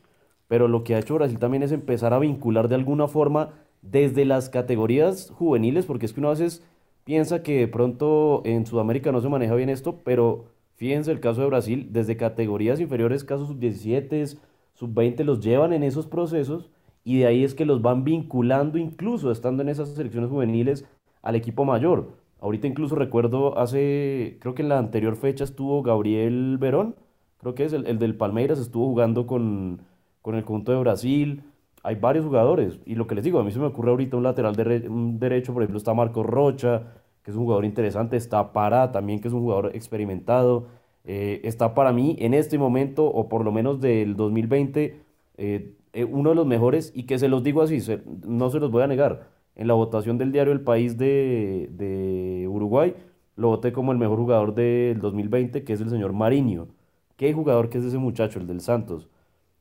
pero 0.48 0.66
lo 0.66 0.82
que 0.82 0.96
ha 0.96 0.98
hecho 0.98 1.14
Brasil 1.14 1.38
también 1.38 1.62
es 1.62 1.70
empezar 1.70 2.12
a 2.12 2.18
vincular 2.18 2.66
de 2.66 2.74
alguna 2.74 3.06
forma 3.06 3.50
desde 3.80 4.24
las 4.24 4.48
categorías 4.48 5.30
juveniles, 5.30 5.86
porque 5.86 6.06
es 6.06 6.12
que 6.12 6.18
uno 6.18 6.30
a 6.30 6.32
veces 6.32 6.64
piensa 7.04 7.42
que 7.42 7.58
de 7.58 7.68
pronto 7.68 8.42
en 8.44 8.66
Sudamérica 8.66 9.12
no 9.12 9.20
se 9.20 9.28
maneja 9.28 9.54
bien 9.54 9.68
esto, 9.68 10.00
pero 10.04 10.46
fíjense 10.76 11.10
el 11.10 11.20
caso 11.20 11.40
de 11.40 11.46
Brasil, 11.48 11.88
desde 11.90 12.16
categorías 12.16 12.80
inferiores, 12.80 13.24
casos 13.24 13.48
sub-17, 13.48 14.38
sub-20, 14.74 15.24
los 15.24 15.40
llevan 15.40 15.72
en 15.72 15.82
esos 15.82 16.06
procesos 16.06 16.70
y 17.04 17.18
de 17.18 17.26
ahí 17.26 17.44
es 17.44 17.54
que 17.54 17.66
los 17.66 17.82
van 17.82 18.04
vinculando 18.04 18.78
incluso 18.78 19.30
estando 19.30 19.62
en 19.62 19.68
esas 19.68 19.90
selecciones 19.90 20.30
juveniles 20.30 20.86
al 21.22 21.34
equipo 21.36 21.64
mayor. 21.64 22.10
Ahorita 22.40 22.66
incluso 22.66 22.96
recuerdo 22.96 23.58
hace, 23.58 24.38
creo 24.40 24.54
que 24.54 24.62
en 24.62 24.68
la 24.68 24.78
anterior 24.78 25.16
fecha 25.16 25.44
estuvo 25.44 25.82
Gabriel 25.82 26.58
Verón, 26.58 26.96
creo 27.38 27.54
que 27.54 27.64
es 27.64 27.72
el, 27.72 27.86
el 27.86 27.98
del 27.98 28.16
Palmeiras, 28.16 28.58
estuvo 28.58 28.86
jugando 28.86 29.26
con, 29.26 29.82
con 30.22 30.34
el 30.34 30.44
conjunto 30.44 30.72
de 30.72 30.78
Brasil 30.78 31.42
hay 31.82 31.96
varios 31.96 32.24
jugadores. 32.24 32.78
Y 32.86 32.94
lo 32.94 33.06
que 33.06 33.14
les 33.14 33.24
digo, 33.24 33.38
a 33.40 33.44
mí 33.44 33.50
se 33.50 33.58
me 33.58 33.66
ocurre 33.66 33.90
ahorita 33.90 34.16
un 34.16 34.22
lateral 34.22 34.54
de 34.54 34.88
derecho, 35.18 35.52
por 35.52 35.62
ejemplo, 35.62 35.78
está 35.78 35.94
Marco 35.94 36.22
Rocha, 36.22 36.82
que 37.22 37.30
es 37.30 37.36
un 37.36 37.44
jugador 37.44 37.64
interesante, 37.64 38.16
está 38.16 38.52
Pará 38.52 38.92
también, 38.92 39.20
que 39.20 39.28
es 39.28 39.34
un 39.34 39.40
jugador 39.40 39.74
experimentado. 39.74 40.66
Eh, 41.04 41.40
está 41.44 41.74
para 41.74 41.92
mí 41.92 42.16
en 42.20 42.34
este 42.34 42.58
momento, 42.58 43.04
o 43.06 43.28
por 43.28 43.44
lo 43.44 43.52
menos 43.52 43.80
del 43.80 44.16
2020, 44.16 45.00
eh, 45.38 45.74
eh, 45.92 46.04
uno 46.04 46.30
de 46.30 46.36
los 46.36 46.46
mejores, 46.46 46.92
y 46.94 47.04
que 47.04 47.18
se 47.18 47.28
los 47.28 47.42
digo 47.42 47.62
así, 47.62 47.78
no 48.26 48.50
se 48.50 48.60
los 48.60 48.70
voy 48.70 48.82
a 48.82 48.86
negar. 48.86 49.30
En 49.56 49.68
la 49.68 49.74
votación 49.74 50.18
del 50.18 50.32
diario 50.32 50.52
El 50.52 50.62
País 50.62 50.96
de, 50.98 51.68
de 51.72 52.48
Uruguay, 52.48 52.94
lo 53.36 53.48
voté 53.48 53.72
como 53.72 53.92
el 53.92 53.98
mejor 53.98 54.18
jugador 54.18 54.54
del 54.54 55.00
2020, 55.00 55.64
que 55.64 55.72
es 55.72 55.80
el 55.80 55.90
señor 55.90 56.12
Mariño. 56.12 56.68
¿Qué 57.16 57.32
jugador 57.32 57.68
que 57.68 57.78
es 57.78 57.84
ese 57.84 57.98
muchacho, 57.98 58.38
el 58.38 58.46
del 58.46 58.60
Santos? 58.60 59.08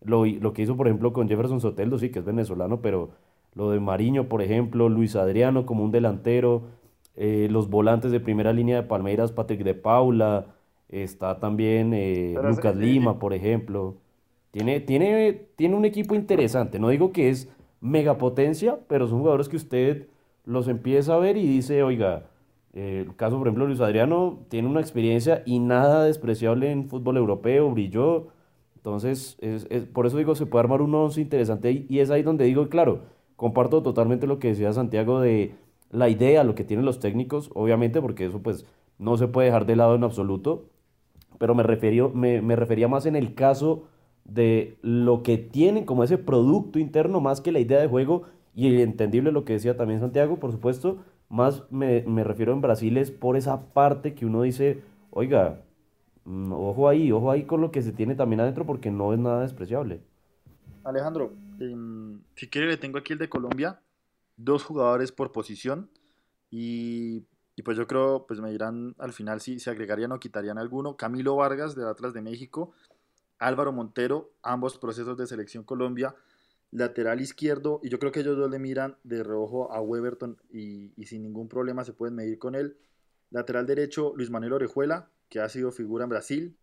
Lo, 0.04 0.26
lo 0.26 0.54
que 0.54 0.64
hizo, 0.64 0.76
por 0.76 0.88
ejemplo, 0.88 1.14
con 1.14 1.28
Jefferson 1.28 1.62
Soteldo, 1.62 2.00
sí, 2.00 2.10
que 2.10 2.20
es 2.20 2.26
venezolano, 2.26 2.82
pero 2.82 3.12
lo 3.54 3.70
de 3.72 3.80
Mariño, 3.80 4.28
por 4.28 4.42
ejemplo, 4.42 4.90
Luis 4.90 5.16
Adriano 5.16 5.66
como 5.66 5.84
un 5.84 5.92
delantero, 5.92 6.64
eh, 7.16 7.48
los 7.52 7.70
volantes 7.70 8.12
de 8.12 8.20
primera 8.20 8.54
línea 8.54 8.78
de 8.78 8.84
Palmeiras, 8.84 9.32
Patrick 9.32 9.64
de 9.64 9.76
Paula, 9.76 10.48
está 10.90 11.40
también 11.40 11.94
eh, 11.94 12.36
Lucas 12.42 12.76
Lima, 12.76 13.20
por 13.20 13.34
ejemplo. 13.34 13.98
Tiene, 14.52 14.80
tiene, 14.80 15.34
tiene 15.56 15.76
un 15.76 15.86
equipo 15.86 16.16
interesante, 16.16 16.80
no 16.80 16.90
digo 16.90 17.12
que 17.12 17.30
es 17.30 17.50
megapotencia, 17.80 18.80
pero 18.88 19.08
son 19.08 19.20
jugadores 19.20 19.50
que 19.50 19.56
usted 19.56 20.08
los 20.46 20.68
empieza 20.68 21.16
a 21.16 21.20
ver 21.20 21.38
y 21.38 21.48
dice, 21.48 21.84
oiga, 21.84 22.26
eh, 22.74 23.04
el 23.06 23.16
caso, 23.16 23.38
por 23.38 23.48
ejemplo, 23.48 23.66
Luis 23.66 23.82
Adriano 23.82 24.40
tiene 24.50 24.68
una 24.68 24.80
experiencia 24.80 25.44
y 25.46 25.60
nada 25.60 26.06
despreciable 26.06 26.72
en 26.72 26.88
fútbol 26.88 27.18
europeo, 27.18 27.70
brilló 27.72 28.28
entonces, 28.82 29.38
es, 29.42 29.68
por 29.94 30.08
eso 30.08 30.18
digo, 30.18 30.34
se 30.34 30.48
puede 30.48 30.62
armar 30.64 30.82
un 30.82 30.96
once 30.96 31.22
interesante 31.22 31.86
y 31.88 32.00
es 32.00 32.10
ahí 32.10 32.24
donde 32.24 32.46
digo, 32.46 32.68
claro, 32.68 33.02
comparto 33.36 33.84
totalmente 33.84 34.26
lo 34.26 34.40
que 34.40 34.48
decía 34.48 34.74
Santiago 34.74 35.20
de 35.22 35.54
la 35.92 36.10
idea, 36.10 36.44
lo 36.44 36.56
que 36.56 36.64
tienen 36.64 36.84
los 36.84 37.00
técnicos, 37.00 37.52
obviamente, 37.54 38.02
porque 38.02 38.26
eso 38.26 38.40
pues 38.40 38.66
no 38.98 39.18
se 39.18 39.28
puede 39.28 39.48
dejar 39.48 39.68
de 39.68 39.76
lado 39.76 39.94
en 39.94 40.04
absoluto, 40.04 40.66
pero 41.38 41.54
me, 41.54 41.64
me, 42.16 42.42
me 42.42 42.56
refería 42.56 42.88
más 42.88 43.06
en 43.06 43.16
el 43.16 43.36
caso 43.36 43.84
de 44.26 44.78
lo 44.82 45.22
que 45.22 45.38
tienen 45.38 45.86
como 45.86 46.04
ese 46.04 46.18
producto 46.18 46.80
interno, 46.80 47.22
más 47.22 47.40
que 47.40 47.52
la 47.52 47.60
idea 47.60 47.80
de 47.80 47.88
juego 47.88 48.24
y 48.56 48.82
entendible 48.82 49.32
lo 49.32 49.46
que 49.46 49.54
decía 49.54 49.78
también 49.78 50.00
Santiago, 50.00 50.38
por 50.38 50.52
supuesto, 50.52 50.98
más 51.30 51.64
me, 51.70 52.02
me 52.08 52.24
refiero 52.24 52.52
en 52.52 52.62
Brasil 52.62 52.98
es 52.98 53.12
por 53.12 53.38
esa 53.38 53.74
parte 53.74 54.16
que 54.16 54.26
uno 54.26 54.42
dice, 54.42 54.82
oiga, 55.12 55.62
ojo 56.26 56.90
ahí, 56.90 57.12
ojo 57.12 57.32
ahí 57.32 57.46
con 57.46 57.62
lo 57.62 57.72
que 57.72 57.82
se 57.82 57.92
tiene 57.92 58.16
también 58.16 58.42
adentro 58.42 58.66
porque 58.66 58.92
no 58.92 59.14
es 59.14 59.20
nada 59.20 59.42
despreciable. 59.42 60.02
Alejandro, 60.84 61.34
em, 61.60 62.22
si 62.36 62.48
quiere 62.48 62.68
le 62.68 62.78
tengo 62.78 62.98
aquí 62.98 63.14
el 63.14 63.20
de 63.20 63.30
Colombia, 63.30 63.80
dos 64.38 64.64
jugadores 64.64 65.12
por 65.12 65.32
posición 65.32 65.90
y, 66.50 67.26
pues 67.64 67.78
yo 67.78 67.86
creo, 67.86 68.26
pues 68.28 68.42
me 68.42 68.50
dirán 68.50 68.96
al 68.98 69.14
final 69.14 69.40
si 69.40 69.60
se 69.60 69.70
agregarían 69.70 70.12
o 70.12 70.20
quitarían 70.20 70.58
alguno. 70.58 70.98
Camilo 70.98 71.36
Vargas 71.36 71.76
del 71.76 71.88
Atlas 71.88 72.14
de 72.14 72.22
México, 72.22 72.74
Álvaro 73.38 73.72
Montero, 73.72 74.32
ambos 74.42 74.80
procesos 74.80 75.18
de 75.18 75.28
selección 75.28 75.64
Colombia, 75.64 76.16
lateral 76.72 77.22
izquierdo 77.22 77.80
y 77.84 77.90
yo 77.90 78.00
creo 78.00 78.12
que 78.12 78.22
ellos 78.22 78.38
dos 78.38 78.50
le 78.50 78.58
miran 78.58 78.98
de 79.04 79.24
reojo 79.24 79.72
a 79.72 79.82
Weberton 79.82 80.38
y, 80.52 80.92
y 80.96 81.06
sin 81.06 81.22
ningún 81.22 81.48
problema 81.48 81.84
se 81.84 81.94
pueden 81.94 82.16
medir 82.16 82.40
con 82.40 82.56
él. 82.56 82.78
Lateral 83.32 83.66
derecho, 83.66 84.14
Luis 84.16 84.30
Manuel 84.30 84.54
Orejuela, 84.54 85.10
que 85.30 85.40
ha 85.40 85.50
sido 85.50 85.72
figura 85.72 86.04
en 86.04 86.10
Brasil 86.10 86.58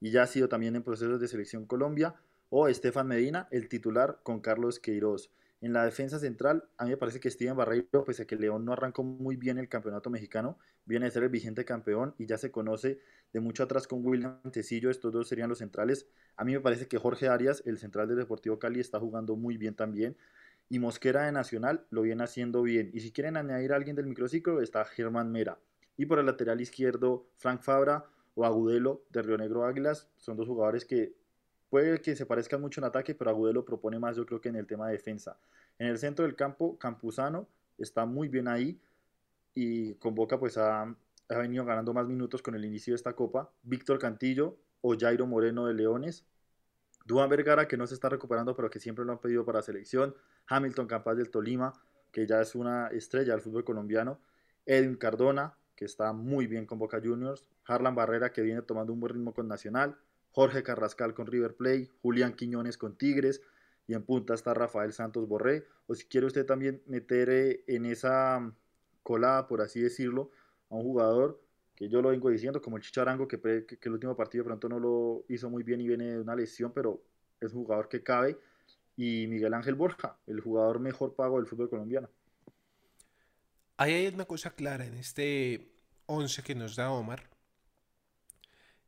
y 0.00 0.10
ya 0.10 0.22
ha 0.22 0.26
sido 0.26 0.48
también 0.48 0.74
en 0.74 0.82
procesos 0.82 1.20
de 1.20 1.28
selección 1.28 1.66
Colombia, 1.66 2.14
o 2.48 2.68
Estefan 2.68 3.06
Medina, 3.06 3.48
el 3.50 3.68
titular 3.68 4.20
con 4.22 4.40
Carlos 4.40 4.78
Queiroz. 4.78 5.30
En 5.60 5.72
la 5.72 5.84
defensa 5.84 6.18
central, 6.18 6.68
a 6.76 6.84
mí 6.84 6.90
me 6.90 6.96
parece 6.96 7.20
que 7.20 7.30
Steven 7.30 7.56
Barreiro, 7.56 8.04
pese 8.04 8.22
a 8.22 8.26
que 8.26 8.36
León 8.36 8.64
no 8.64 8.72
arrancó 8.72 9.02
muy 9.02 9.36
bien 9.36 9.58
el 9.58 9.68
campeonato 9.68 10.10
mexicano, 10.10 10.58
viene 10.84 11.06
a 11.06 11.10
ser 11.10 11.22
el 11.22 11.30
vigente 11.30 11.64
campeón 11.64 12.14
y 12.18 12.26
ya 12.26 12.38
se 12.38 12.50
conoce 12.50 13.00
de 13.32 13.40
mucho 13.40 13.62
atrás 13.62 13.86
con 13.86 14.04
William 14.04 14.40
Tecillo, 14.52 14.90
estos 14.90 15.12
dos 15.12 15.28
serían 15.28 15.48
los 15.48 15.58
centrales. 15.58 16.06
A 16.36 16.44
mí 16.44 16.52
me 16.52 16.60
parece 16.60 16.86
que 16.86 16.98
Jorge 16.98 17.28
Arias, 17.28 17.62
el 17.66 17.78
central 17.78 18.08
del 18.08 18.18
Deportivo 18.18 18.58
Cali, 18.58 18.80
está 18.80 19.00
jugando 19.00 19.36
muy 19.36 19.56
bien 19.56 19.74
también. 19.74 20.16
Y 20.68 20.78
Mosquera 20.78 21.24
de 21.24 21.32
Nacional 21.32 21.86
lo 21.90 22.02
viene 22.02 22.24
haciendo 22.24 22.62
bien. 22.62 22.90
Y 22.94 23.00
si 23.00 23.10
quieren 23.10 23.36
añadir 23.36 23.72
a 23.72 23.76
alguien 23.76 23.96
del 23.96 24.06
microciclo, 24.06 24.62
está 24.62 24.84
Germán 24.84 25.32
Mera. 25.32 25.58
Y 25.96 26.06
por 26.06 26.18
el 26.18 26.26
lateral 26.26 26.60
izquierdo, 26.60 27.26
Frank 27.36 27.62
Fabra 27.62 28.06
o 28.34 28.44
Agudelo 28.44 29.04
de 29.10 29.22
Río 29.22 29.38
Negro 29.38 29.64
Águilas. 29.64 30.08
Son 30.16 30.36
dos 30.36 30.46
jugadores 30.46 30.84
que 30.84 31.14
puede 31.70 32.00
que 32.00 32.16
se 32.16 32.26
parezcan 32.26 32.60
mucho 32.60 32.80
en 32.80 32.84
ataque, 32.84 33.14
pero 33.14 33.30
Agudelo 33.30 33.64
propone 33.64 33.98
más 33.98 34.16
yo 34.16 34.26
creo 34.26 34.40
que 34.40 34.48
en 34.48 34.56
el 34.56 34.66
tema 34.66 34.86
de 34.86 34.92
defensa. 34.92 35.38
En 35.78 35.86
el 35.88 35.98
centro 35.98 36.24
del 36.24 36.36
campo, 36.36 36.78
Campuzano 36.78 37.48
está 37.78 38.06
muy 38.06 38.28
bien 38.28 38.48
ahí 38.48 38.80
y 39.54 39.94
con 39.94 40.14
Boca 40.14 40.38
pues 40.38 40.58
ha, 40.58 40.82
ha 40.82 41.38
venido 41.38 41.64
ganando 41.64 41.92
más 41.92 42.06
minutos 42.06 42.42
con 42.42 42.54
el 42.54 42.64
inicio 42.64 42.92
de 42.92 42.96
esta 42.96 43.14
copa. 43.14 43.50
Víctor 43.62 43.98
Cantillo 43.98 44.56
o 44.80 44.96
Jairo 44.98 45.26
Moreno 45.26 45.66
de 45.66 45.74
Leones. 45.74 46.26
Duan 47.06 47.28
Vergara, 47.28 47.68
que 47.68 47.76
no 47.76 47.86
se 47.86 47.94
está 47.94 48.08
recuperando, 48.08 48.56
pero 48.56 48.70
que 48.70 48.80
siempre 48.80 49.04
lo 49.04 49.12
han 49.12 49.18
pedido 49.18 49.44
para 49.44 49.62
selección. 49.62 50.14
Hamilton 50.46 50.86
Campas 50.86 51.16
del 51.16 51.30
Tolima, 51.30 51.72
que 52.12 52.26
ya 52.26 52.40
es 52.40 52.54
una 52.54 52.88
estrella 52.88 53.32
del 53.32 53.42
fútbol 53.42 53.64
colombiano. 53.64 54.20
Edwin 54.64 54.96
Cardona, 54.96 55.56
que 55.76 55.84
está 55.84 56.12
muy 56.12 56.46
bien 56.46 56.66
con 56.66 56.78
Boca 56.78 57.00
Juniors. 57.02 57.44
Harlan 57.66 57.94
Barrera, 57.94 58.32
que 58.32 58.42
viene 58.42 58.62
tomando 58.62 58.92
un 58.92 59.00
buen 59.00 59.14
ritmo 59.14 59.34
con 59.34 59.48
Nacional. 59.48 59.96
Jorge 60.30 60.62
Carrascal 60.62 61.14
con 61.14 61.26
River 61.26 61.54
Plate. 61.54 61.90
Julián 62.02 62.34
Quiñones 62.34 62.78
con 62.78 62.96
Tigres. 62.96 63.42
Y 63.86 63.94
en 63.94 64.02
punta 64.02 64.34
está 64.34 64.54
Rafael 64.54 64.92
Santos 64.92 65.28
Borré. 65.28 65.66
O 65.86 65.94
si 65.94 66.06
quiere 66.06 66.26
usted 66.26 66.46
también 66.46 66.82
meter 66.86 67.28
eh, 67.30 67.64
en 67.66 67.84
esa 67.86 68.52
colada, 69.02 69.46
por 69.46 69.60
así 69.60 69.80
decirlo, 69.80 70.30
a 70.70 70.76
un 70.76 70.82
jugador 70.82 71.40
que 71.74 71.88
yo 71.88 72.00
lo 72.00 72.10
vengo 72.10 72.30
diciendo, 72.30 72.60
como 72.60 72.76
el 72.76 72.82
Chicharango, 72.82 73.26
que, 73.26 73.40
que, 73.40 73.78
el 73.82 73.92
último 73.92 74.16
partido 74.16 74.44
pronto 74.44 74.68
no 74.68 74.78
lo 74.78 75.24
hizo 75.28 75.50
muy 75.50 75.62
bien 75.62 75.80
y 75.80 75.88
viene 75.88 76.12
de 76.12 76.20
una 76.20 76.36
lesión, 76.36 76.72
pero 76.72 77.02
es 77.40 77.52
un 77.52 77.64
jugador 77.64 77.88
que 77.88 78.02
cabe. 78.02 78.38
Y 78.96 79.26
Miguel 79.26 79.54
Ángel 79.54 79.74
Borja, 79.74 80.16
el 80.26 80.40
jugador 80.40 80.78
mejor 80.78 81.14
pago 81.14 81.36
del 81.36 81.46
fútbol 81.46 81.68
colombiano. 81.68 82.08
Ahí 83.76 83.92
hay 83.92 84.06
una 84.06 84.24
cosa 84.24 84.54
clara 84.54 84.86
en 84.86 84.94
este 84.94 85.72
11 86.06 86.42
que 86.42 86.54
nos 86.54 86.76
da 86.76 86.90
Omar. 86.90 87.28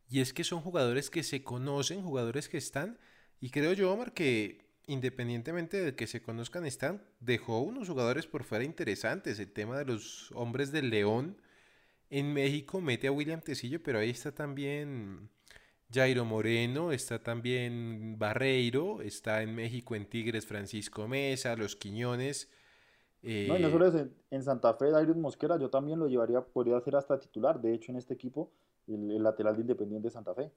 Y 0.09 0.21
es 0.21 0.33
que 0.33 0.45
son 0.45 0.61
jugadores 0.61 1.11
que 1.11 1.23
se 1.23 1.43
conocen, 1.43 2.03
jugadores 2.03 2.49
que 2.49 2.59
están. 2.59 2.99
Y 3.41 3.51
creo 3.51 3.73
yo, 3.73 3.93
Omar, 3.93 4.13
que 4.13 4.67
independientemente 4.87 5.81
de 5.81 5.95
que 5.97 6.07
se 6.07 6.23
conozcan, 6.23 6.65
están, 6.65 7.03
dejó 7.21 7.61
unos 7.61 7.89
jugadores 7.89 8.27
por 8.27 8.45
fuera 8.45 8.65
interesantes. 8.65 9.39
El 9.39 9.53
tema 9.53 9.79
de 9.79 9.85
los 9.85 10.31
hombres 10.33 10.71
del 10.71 10.91
León 10.91 11.41
en 12.11 12.33
México 12.33 12.81
mete 12.81 13.09
a 13.09 13.13
William 13.13 13.41
Tecillo, 13.41 13.83
pero 13.83 13.99
ahí 13.99 14.11
está 14.11 14.33
también 14.33 15.29
Jairo 15.93 16.25
Moreno, 16.25 16.93
está 16.93 17.23
también 17.23 18.17
Barreiro, 18.19 19.03
está 19.03 19.43
en 19.43 19.55
México 19.55 19.97
en 19.97 20.07
Tigres 20.07 20.47
Francisco 20.47 21.09
Mesa, 21.09 21.57
Los 21.57 21.75
Quiñones. 21.75 22.49
No, 23.23 23.59
y 23.59 23.63
no 23.63 23.71
solo 23.71 23.87
es 23.89 24.07
en, 24.31 24.43
Santa 24.43 24.75
Fe, 24.75 24.91
Dairon 24.91 25.21
Mosquera, 25.21 25.59
yo 25.59 25.69
también 25.69 25.99
lo 25.99 26.07
llevaría, 26.07 26.41
podría 26.41 26.81
ser 26.81 26.97
hasta 26.97 27.19
titular, 27.19 27.61
de 27.61 27.75
hecho 27.75 27.91
en 27.91 27.99
este 27.99 28.15
equipo, 28.15 28.53
el, 28.87 29.23
lateral 29.23 29.57
de 29.57 29.63
Independiente 29.63 30.11
Santa 30.11 30.35
Fe. 30.35 30.51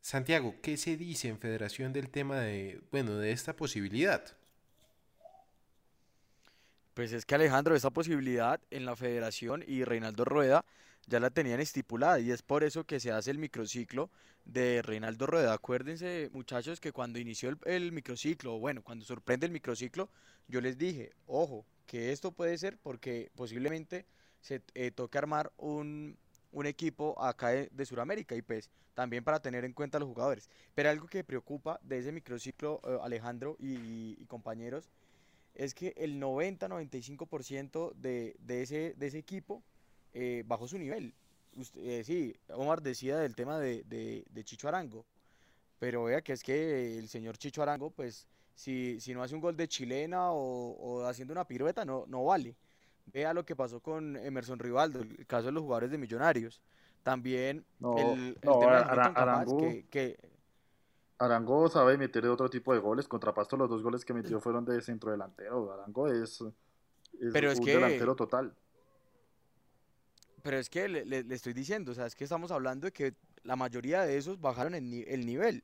Santiago, 0.00 0.54
¿qué 0.62 0.76
se 0.76 0.96
dice 0.96 1.28
en 1.28 1.38
Federación 1.38 1.92
del 1.92 2.10
tema 2.10 2.40
de, 2.40 2.80
bueno, 2.90 3.16
de 3.16 3.32
esta 3.32 3.54
posibilidad? 3.54 4.22
Pues 7.00 7.14
es 7.14 7.24
que 7.24 7.34
Alejandro, 7.34 7.74
esa 7.74 7.88
posibilidad 7.88 8.60
en 8.70 8.84
la 8.84 8.94
federación 8.94 9.64
y 9.66 9.84
Reinaldo 9.84 10.26
Rueda 10.26 10.66
ya 11.06 11.18
la 11.18 11.30
tenían 11.30 11.58
estipulada 11.58 12.20
y 12.20 12.30
es 12.30 12.42
por 12.42 12.62
eso 12.62 12.84
que 12.84 13.00
se 13.00 13.10
hace 13.10 13.30
el 13.30 13.38
microciclo 13.38 14.10
de 14.44 14.82
Reinaldo 14.82 15.26
Rueda. 15.26 15.54
Acuérdense 15.54 16.28
muchachos 16.34 16.78
que 16.78 16.92
cuando 16.92 17.18
inició 17.18 17.56
el, 17.64 17.92
microciclo, 17.92 18.56
o 18.56 18.58
bueno, 18.58 18.82
cuando 18.82 19.06
sorprende 19.06 19.46
el 19.46 19.52
microciclo, 19.52 20.10
yo 20.46 20.60
les 20.60 20.76
dije, 20.76 21.12
ojo, 21.24 21.64
que 21.86 22.12
esto 22.12 22.32
puede 22.32 22.58
ser 22.58 22.76
porque 22.76 23.30
posiblemente 23.34 24.04
se 24.42 24.60
eh, 24.74 24.90
toque 24.90 25.16
armar 25.16 25.50
un, 25.56 26.18
equipo 26.64 27.18
acá 27.24 27.48
de, 27.48 27.86
Sudamérica 27.86 28.34
y 28.34 28.42
pues 28.42 28.68
también 28.92 29.24
para 29.24 29.40
tener 29.40 29.64
en 29.64 29.72
cuenta 29.72 29.96
a 29.96 30.00
los 30.00 30.08
jugadores. 30.10 30.50
Pero 30.74 30.90
algo 30.90 31.06
que 31.06 31.24
preocupa 31.24 31.80
de 31.82 31.96
ese 31.96 32.12
microciclo, 32.12 32.82
eh, 32.84 32.98
Alejandro 33.02 33.56
y 33.58 34.22
compañeros, 34.26 34.90
es 35.54 35.74
que 35.74 35.94
el 35.96 36.20
90-95% 36.20 37.92
de, 37.94 38.36
de, 38.40 38.62
ese, 38.62 38.94
de 38.96 39.06
ese 39.06 39.18
equipo 39.18 39.62
eh, 40.14 40.42
bajó 40.46 40.66
su 40.68 40.78
nivel. 40.78 41.14
Eh, 41.76 42.02
sí, 42.04 42.34
Omar 42.48 42.80
decía 42.80 43.18
del 43.18 43.34
tema 43.34 43.58
de, 43.58 43.82
de, 43.84 44.44
Chicho 44.44 44.68
Arango, 44.68 45.04
pero 45.78 46.04
vea 46.04 46.22
que 46.22 46.32
es 46.32 46.42
que 46.42 46.98
el 46.98 47.08
señor 47.08 47.36
Chicho 47.38 47.62
Arango, 47.62 47.90
pues 47.90 48.26
si, 48.54 49.00
si 49.00 49.14
no 49.14 49.22
hace 49.22 49.34
un 49.34 49.40
gol 49.40 49.56
de 49.56 49.68
chilena 49.68 50.30
o, 50.30 51.04
haciendo 51.04 51.32
una 51.32 51.46
pirueta, 51.46 51.84
no, 51.84 52.04
no 52.06 52.24
vale. 52.24 52.54
Vea 53.06 53.34
lo 53.34 53.44
que 53.44 53.56
pasó 53.56 53.80
con 53.80 54.16
Emerson 54.16 54.58
Rivaldo, 54.58 55.00
el 55.00 55.26
caso 55.26 55.46
de 55.46 55.52
los 55.52 55.62
jugadores 55.62 55.90
de 55.90 55.98
Millonarios. 55.98 56.60
También 57.02 57.64
el, 57.96 58.36
tema 58.40 58.84
de 58.84 59.10
Arango, 59.16 59.58
que 59.90 60.18
Arango 61.20 61.68
sabe 61.68 61.98
meter 61.98 62.26
otro 62.26 62.48
tipo 62.48 62.72
de 62.72 62.80
goles. 62.80 63.06
Contra 63.06 63.34
Pasto 63.34 63.56
los 63.56 63.68
dos 63.68 63.82
goles 63.82 64.04
que 64.06 64.14
metió 64.14 64.40
fueron 64.40 64.64
de 64.64 64.80
centro 64.80 65.10
delantero. 65.10 65.70
Arango 65.70 66.08
es, 66.08 66.42
pero 67.32 67.50
es 67.50 67.58
un 67.58 67.64
que, 67.66 67.74
delantero 67.74 68.16
total. 68.16 68.54
Pero 70.42 70.56
es 70.56 70.70
que 70.70 70.88
le, 70.88 71.18
estoy 71.28 71.52
diciendo, 71.52 71.92
o 71.92 71.94
sea, 71.94 72.06
es 72.06 72.14
que 72.14 72.24
estamos 72.24 72.50
hablando 72.50 72.86
de 72.86 72.92
que 72.92 73.14
la 73.42 73.54
mayoría 73.54 74.00
de 74.02 74.16
esos 74.16 74.40
bajaron 74.40 74.74
el, 74.74 75.04
el 75.06 75.26
nivel. 75.26 75.62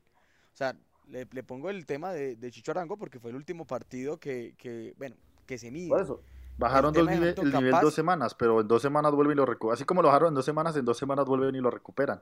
O 0.53 0.55
sea, 0.55 0.77
le, 1.07 1.25
pongo 1.25 1.71
el 1.71 1.87
tema 1.87 2.13
de, 2.13 2.51
Chicho 2.51 2.71
Arango 2.71 2.95
porque 2.95 3.19
fue 3.19 3.31
el 3.31 3.35
último 3.35 3.65
partido 3.65 4.19
que, 4.19 4.53
que 4.59 4.93
bueno, 4.97 5.15
que 5.47 5.57
se 5.57 5.71
mide. 5.71 5.89
Por 5.89 6.01
eso. 6.01 6.21
Bajaron 6.59 6.93
dos 6.93 7.07
el 7.07 7.19
nivel 7.19 7.35
dos 7.81 7.93
semanas, 7.95 8.35
pero 8.35 8.61
en 8.61 8.67
dos 8.67 8.81
semanas 8.83 9.11
vuelven 9.11 9.33
y 9.33 9.37
lo 9.37 9.45
recuperan. 9.47 9.73
Así 9.73 9.85
como 9.85 10.03
lo 10.03 10.07
bajaron 10.07 10.29
en 10.29 10.35
dos 10.35 10.45
semanas, 10.45 10.75
en 10.75 10.85
dos 10.85 10.97
semanas 10.97 11.25
vuelven 11.25 11.55
y 11.55 11.61
lo 11.61 11.71
recuperan. 11.71 12.21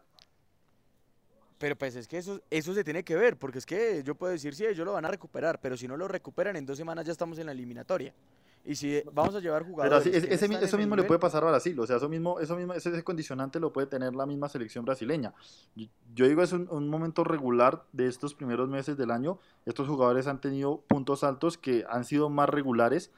Pero 1.66 1.76
pues 1.76 1.96
es 1.96 2.08
que 2.08 2.20
eso, 2.20 2.40
eso 2.52 2.76
se 2.76 2.84
tiene 2.84 3.04
que 3.04 3.16
ver, 3.16 3.38
porque 3.40 3.58
es 3.58 3.66
que 3.66 4.04
yo 4.04 4.14
puedo 4.14 4.32
decir, 4.32 4.54
sí, 4.54 4.68
ellos 4.68 4.86
lo 4.86 4.94
van 4.94 5.04
a 5.04 5.08
recuperar, 5.08 5.60
pero 5.60 5.76
si 5.76 5.88
no 5.88 5.98
lo 5.98 6.08
recuperan 6.08 6.56
en 6.56 6.64
dos 6.64 6.78
semanas 6.78 7.08
ya 7.08 7.12
estamos 7.12 7.40
en 7.40 7.48
la 7.48 7.54
eliminatoria. 7.54 8.14
Y 8.64 8.76
si 8.76 9.02
vamos 9.12 9.34
a 9.34 9.40
llevar 9.40 9.64
jugadores... 9.64 10.04
Pero 10.04 10.16
así, 10.16 10.32
ese, 10.32 10.46
eso 10.64 10.78
mismo 10.78 10.96
le 10.96 11.06
puede 11.06 11.20
pasar 11.20 11.44
a 11.44 11.48
Brasil, 11.48 11.80
o 11.80 11.88
sea, 11.88 11.98
eso 11.98 12.08
mismo, 12.08 12.40
eso 12.40 12.56
mismo, 12.56 12.74
ese, 12.76 13.04
condicionante 13.04 13.60
lo 13.60 13.74
puede 13.74 13.88
tener 13.88 14.14
la 14.14 14.28
misma 14.28 14.48
selección 14.48 14.86
brasileña. 14.86 15.34
Yo, 16.14 16.28
digo, 16.28 16.44
es 16.44 16.54
un, 16.54 16.88
momento 16.88 17.24
regular 17.24 17.82
de 17.94 18.06
estos 18.10 18.36
primeros 18.36 18.70
meses 18.70 18.96
del 18.96 19.10
año, 19.10 19.40
estos 19.66 19.88
jugadores 19.88 20.28
han 20.28 20.40
tenido 20.40 20.84
puntos 20.88 21.24
altos 21.24 21.58
que 21.58 21.84
han 21.90 22.04
sido 22.04 22.30
más 22.30 22.48
regulares 22.48 23.10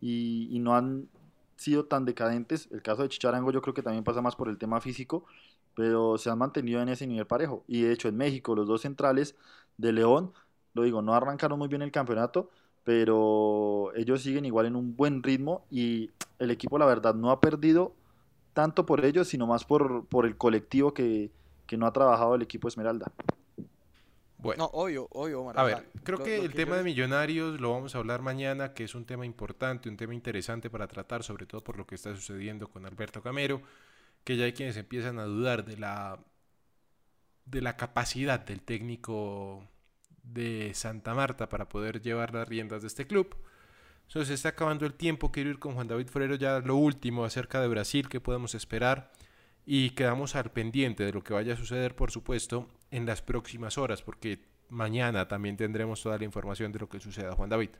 y, 0.00 0.46
y 0.52 0.60
no 0.60 0.76
han 0.76 1.08
sido 1.56 1.86
tan 1.86 2.04
decadentes. 2.04 2.68
El 2.70 2.82
caso 2.82 3.02
de 3.02 3.08
Chicharango 3.08 3.50
yo 3.50 3.62
creo 3.62 3.74
que 3.74 3.82
también 3.82 4.04
pasa 4.04 4.22
más 4.22 4.36
por 4.36 4.48
el 4.48 4.58
tema 4.58 4.80
físico, 4.80 5.24
pero 5.76 6.16
se 6.16 6.30
han 6.30 6.38
mantenido 6.38 6.80
en 6.80 6.88
ese 6.88 7.06
nivel 7.06 7.26
parejo. 7.26 7.62
Y 7.68 7.82
de 7.82 7.92
hecho 7.92 8.08
en 8.08 8.16
México 8.16 8.56
los 8.56 8.66
dos 8.66 8.80
centrales 8.80 9.36
de 9.76 9.92
León, 9.92 10.32
lo 10.72 10.82
digo, 10.82 11.02
no 11.02 11.14
arrancaron 11.14 11.58
muy 11.58 11.68
bien 11.68 11.82
el 11.82 11.92
campeonato, 11.92 12.50
pero 12.82 13.92
ellos 13.94 14.22
siguen 14.22 14.46
igual 14.46 14.66
en 14.66 14.74
un 14.74 14.96
buen 14.96 15.22
ritmo 15.22 15.66
y 15.70 16.10
el 16.38 16.50
equipo 16.50 16.78
la 16.78 16.86
verdad 16.86 17.14
no 17.14 17.30
ha 17.30 17.40
perdido 17.40 17.92
tanto 18.54 18.86
por 18.86 19.04
ellos, 19.04 19.28
sino 19.28 19.46
más 19.46 19.66
por, 19.66 20.06
por 20.06 20.24
el 20.24 20.38
colectivo 20.38 20.94
que, 20.94 21.30
no 21.76 21.86
ha 21.86 21.92
trabajado 21.92 22.36
el 22.36 22.42
equipo 22.42 22.68
Esmeralda. 22.68 23.12
Bueno, 24.38 24.64
no, 24.64 24.70
obvio, 24.80 25.08
obvio, 25.10 25.50
A 25.58 25.62
ver, 25.62 25.90
creo 26.04 26.18
que 26.18 26.38
el 26.38 26.54
tema 26.54 26.76
de 26.76 26.84
millonarios 26.84 27.60
lo 27.60 27.72
vamos 27.72 27.94
a 27.94 27.98
hablar 27.98 28.22
mañana, 28.22 28.72
que 28.72 28.84
es 28.84 28.94
un 28.94 29.04
tema 29.04 29.26
importante, 29.26 29.90
un 29.90 29.96
tema 29.98 30.14
interesante 30.14 30.70
para 30.70 30.86
tratar, 30.86 31.22
sobre 31.22 31.44
todo 31.44 31.62
por 31.62 31.76
lo 31.76 31.86
que 31.86 31.96
está 31.96 32.14
sucediendo 32.14 32.68
con 32.68 32.86
Alberto 32.86 33.20
Camero 33.20 33.60
que 34.26 34.36
ya 34.36 34.44
hay 34.44 34.52
quienes 34.52 34.76
empiezan 34.76 35.20
a 35.20 35.24
dudar 35.24 35.64
de 35.64 35.76
la, 35.76 36.18
de 37.44 37.62
la 37.62 37.76
capacidad 37.76 38.44
del 38.44 38.60
técnico 38.60 39.62
de 40.24 40.72
Santa 40.74 41.14
Marta 41.14 41.48
para 41.48 41.68
poder 41.68 42.02
llevar 42.02 42.34
las 42.34 42.48
riendas 42.48 42.82
de 42.82 42.88
este 42.88 43.06
club. 43.06 43.36
Entonces 44.08 44.26
se 44.26 44.34
está 44.34 44.48
acabando 44.48 44.84
el 44.84 44.94
tiempo, 44.94 45.30
quiero 45.30 45.50
ir 45.50 45.60
con 45.60 45.74
Juan 45.74 45.86
David 45.86 46.08
Forero 46.08 46.34
ya 46.34 46.58
lo 46.58 46.74
último 46.74 47.24
acerca 47.24 47.60
de 47.60 47.68
Brasil, 47.68 48.08
que 48.08 48.20
podemos 48.20 48.56
esperar 48.56 49.12
y 49.64 49.90
quedamos 49.90 50.34
al 50.34 50.50
pendiente 50.50 51.04
de 51.04 51.12
lo 51.12 51.22
que 51.22 51.32
vaya 51.32 51.54
a 51.54 51.56
suceder, 51.56 51.94
por 51.94 52.10
supuesto, 52.10 52.66
en 52.90 53.06
las 53.06 53.22
próximas 53.22 53.78
horas, 53.78 54.02
porque 54.02 54.40
mañana 54.70 55.28
también 55.28 55.56
tendremos 55.56 56.02
toda 56.02 56.18
la 56.18 56.24
información 56.24 56.72
de 56.72 56.80
lo 56.80 56.88
que 56.88 56.98
suceda, 56.98 57.36
Juan 57.36 57.48
David. 57.48 57.70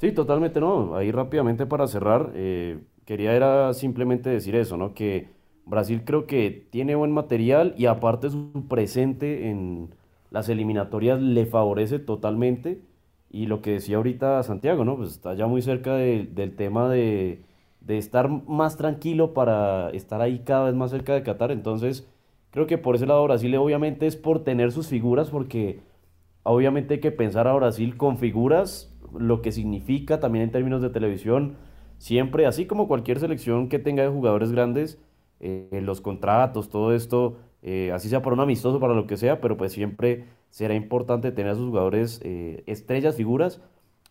Sí, 0.00 0.10
totalmente 0.10 0.58
no. 0.58 0.96
Ahí 0.96 1.12
rápidamente 1.12 1.64
para 1.64 1.86
cerrar, 1.86 2.32
eh, 2.34 2.80
quería 3.06 3.34
era 3.34 3.72
simplemente 3.74 4.30
decir 4.30 4.54
eso, 4.56 4.76
¿no? 4.76 4.94
Que 4.94 5.30
Brasil 5.64 6.02
creo 6.04 6.26
que 6.26 6.68
tiene 6.70 6.94
buen 6.94 7.12
material 7.12 7.74
y 7.78 7.86
aparte 7.86 8.30
su 8.30 8.52
presente 8.68 9.48
en 9.48 9.94
las 10.30 10.48
eliminatorias 10.50 11.20
le 11.20 11.46
favorece 11.46 11.98
totalmente. 11.98 12.82
Y 13.30 13.46
lo 13.46 13.62
que 13.62 13.72
decía 13.72 13.96
ahorita 13.96 14.42
Santiago, 14.42 14.84
¿no? 14.84 14.96
Pues 14.96 15.10
está 15.10 15.34
ya 15.34 15.46
muy 15.46 15.62
cerca 15.62 15.94
del 15.96 16.54
tema 16.56 16.88
de, 16.90 17.42
de 17.80 17.98
estar 17.98 18.28
más 18.28 18.76
tranquilo 18.76 19.34
para 19.34 19.90
estar 19.90 20.20
ahí 20.20 20.40
cada 20.40 20.66
vez 20.66 20.74
más 20.74 20.90
cerca 20.90 21.14
de 21.14 21.22
Qatar. 21.22 21.50
Entonces, 21.52 22.08
creo 22.50 22.66
que 22.66 22.78
por 22.78 22.96
ese 22.96 23.06
lado 23.06 23.24
Brasil 23.24 23.54
obviamente 23.56 24.06
es 24.06 24.16
por 24.16 24.44
tener 24.44 24.72
sus 24.72 24.88
figuras, 24.88 25.30
porque 25.30 25.80
obviamente 26.42 26.94
hay 26.94 27.00
que 27.00 27.12
pensar 27.12 27.48
a 27.48 27.54
Brasil 27.54 27.96
con 27.96 28.18
figuras, 28.18 28.94
lo 29.16 29.42
que 29.42 29.52
significa 29.52 30.20
también 30.20 30.44
en 30.44 30.50
términos 30.52 30.82
de 30.82 30.90
televisión, 30.90 31.56
siempre, 31.98 32.46
así 32.46 32.66
como 32.66 32.88
cualquier 32.88 33.18
selección 33.20 33.68
que 33.68 33.78
tenga 33.78 34.02
de 34.02 34.08
jugadores 34.08 34.52
grandes, 34.52 34.98
eh, 35.40 35.80
los 35.82 36.00
contratos, 36.00 36.68
todo 36.70 36.94
esto, 36.94 37.36
eh, 37.62 37.90
así 37.92 38.08
sea 38.08 38.22
por 38.22 38.32
un 38.32 38.40
amistoso, 38.40 38.80
para 38.80 38.94
lo 38.94 39.06
que 39.06 39.16
sea, 39.16 39.40
pero 39.40 39.56
pues 39.56 39.72
siempre 39.72 40.24
será 40.50 40.74
importante 40.74 41.32
tener 41.32 41.52
a 41.52 41.54
sus 41.54 41.68
jugadores 41.68 42.20
eh, 42.24 42.62
estrellas, 42.66 43.16
figuras, 43.16 43.60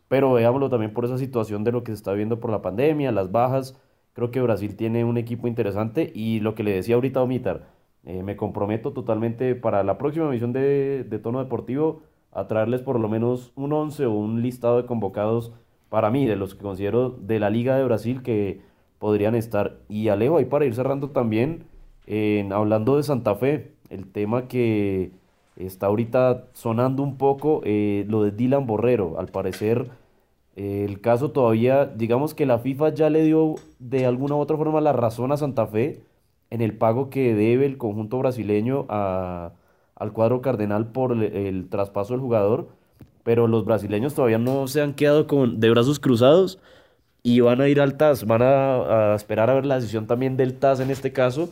pero 0.08 0.34
veámoslo 0.34 0.70
también 0.70 0.94
por 0.94 1.06
esa 1.06 1.18
situación 1.18 1.64
de 1.64 1.72
lo 1.72 1.84
que 1.84 1.92
se 1.92 1.96
está 1.96 2.14
viendo 2.14 2.40
por 2.40 2.52
la 2.52 2.62
pandemia, 2.62 3.12
las 3.12 3.32
bajas, 3.32 3.80
creo 4.14 4.32
que 4.32 4.42
Brasil 4.42 4.76
tiene 4.76 5.04
un 5.06 5.18
equipo 5.18 5.48
interesante 5.48 6.12
y 6.14 6.40
lo 6.42 6.56
que 6.56 6.64
le 6.64 6.74
decía 6.74 6.96
ahorita 6.96 7.20
a 7.20 7.24
Omitar, 7.24 7.68
eh, 8.04 8.24
me 8.24 8.36
comprometo 8.36 8.94
totalmente 8.94 9.56
para 9.56 9.84
la 9.84 9.98
próxima 9.98 10.28
emisión 10.28 10.54
de, 10.54 11.04
de 11.04 11.20
Tono 11.20 11.40
Deportivo 11.40 12.02
a 12.32 12.48
traerles 12.48 12.82
por 12.82 13.00
lo 13.00 13.10
menos 13.10 13.52
un 13.56 13.74
11 13.74 14.06
o 14.06 14.12
un 14.14 14.42
listado 14.42 14.82
de 14.82 14.86
convocados 14.86 15.54
para 15.90 16.10
mí, 16.12 16.26
de 16.26 16.36
los 16.36 16.56
que 16.56 16.62
considero 16.64 17.10
de 17.12 17.40
la 17.40 17.50
Liga 17.50 17.78
de 17.78 17.84
Brasil 17.86 18.22
que 18.24 18.62
podrían 19.00 19.36
estar. 19.36 19.80
Y 19.90 20.10
Alejo, 20.10 20.38
ahí 20.38 20.46
para 20.46 20.66
ir 20.66 20.76
cerrando 20.76 21.10
también, 21.12 21.66
en, 22.06 22.54
hablando 22.54 22.98
de 22.98 23.04
Santa 23.04 23.36
Fe, 23.36 23.76
el 23.90 24.12
tema 24.12 24.48
que 24.48 25.12
está 25.56 25.88
ahorita 25.88 26.48
sonando 26.54 27.04
un 27.04 27.18
poco, 27.18 27.62
eh, 27.66 28.06
lo 28.10 28.24
de 28.24 28.32
Dylan 28.32 28.66
Borrero, 28.68 29.20
al 29.20 29.28
parecer... 29.30 29.90
eh, 30.56 30.86
el 30.86 31.02
caso 31.02 31.32
todavía, 31.32 31.86
digamos 31.86 32.34
que 32.34 32.46
la 32.46 32.60
FIFA 32.60 32.94
ya 32.94 33.10
le 33.10 33.24
dio 33.24 33.56
de 33.80 34.06
alguna 34.06 34.36
u 34.36 34.40
otra 34.40 34.58
forma 34.58 34.82
la 34.82 34.94
razón 34.94 35.32
a 35.32 35.38
Santa 35.38 35.68
Fe 35.68 36.04
en 36.50 36.62
el 36.62 36.78
pago 36.78 37.10
que 37.10 37.34
debe 37.36 37.66
el 37.66 37.78
conjunto 37.78 38.20
brasileño 38.20 38.86
a, 38.90 39.54
al 39.96 40.14
cuadro 40.14 40.42
cardenal 40.42 40.92
por 40.92 41.12
el 41.14 41.70
traspaso 41.70 42.14
del 42.14 42.22
jugador, 42.22 42.70
pero 43.26 43.48
los 43.48 43.66
brasileños 43.66 44.14
todavía 44.14 44.38
no 44.38 44.68
se 44.68 44.82
han 44.82 44.94
quedado 44.94 45.28
con, 45.28 45.60
de 45.60 45.72
brazos 45.72 46.00
cruzados 46.00 46.60
y 47.24 47.40
van 47.42 47.60
a 47.62 47.68
ir 47.70 47.82
al 47.82 47.98
TAS, 47.98 48.26
van 48.28 48.42
a, 48.44 49.16
esperar 49.16 49.50
a 49.50 49.56
ver 49.56 49.66
la 49.66 49.76
decisión 49.78 50.08
también 50.08 50.38
del 50.38 50.60
TAS 50.60 50.80
en 50.80 50.92
este 50.92 51.12
caso, 51.12 51.50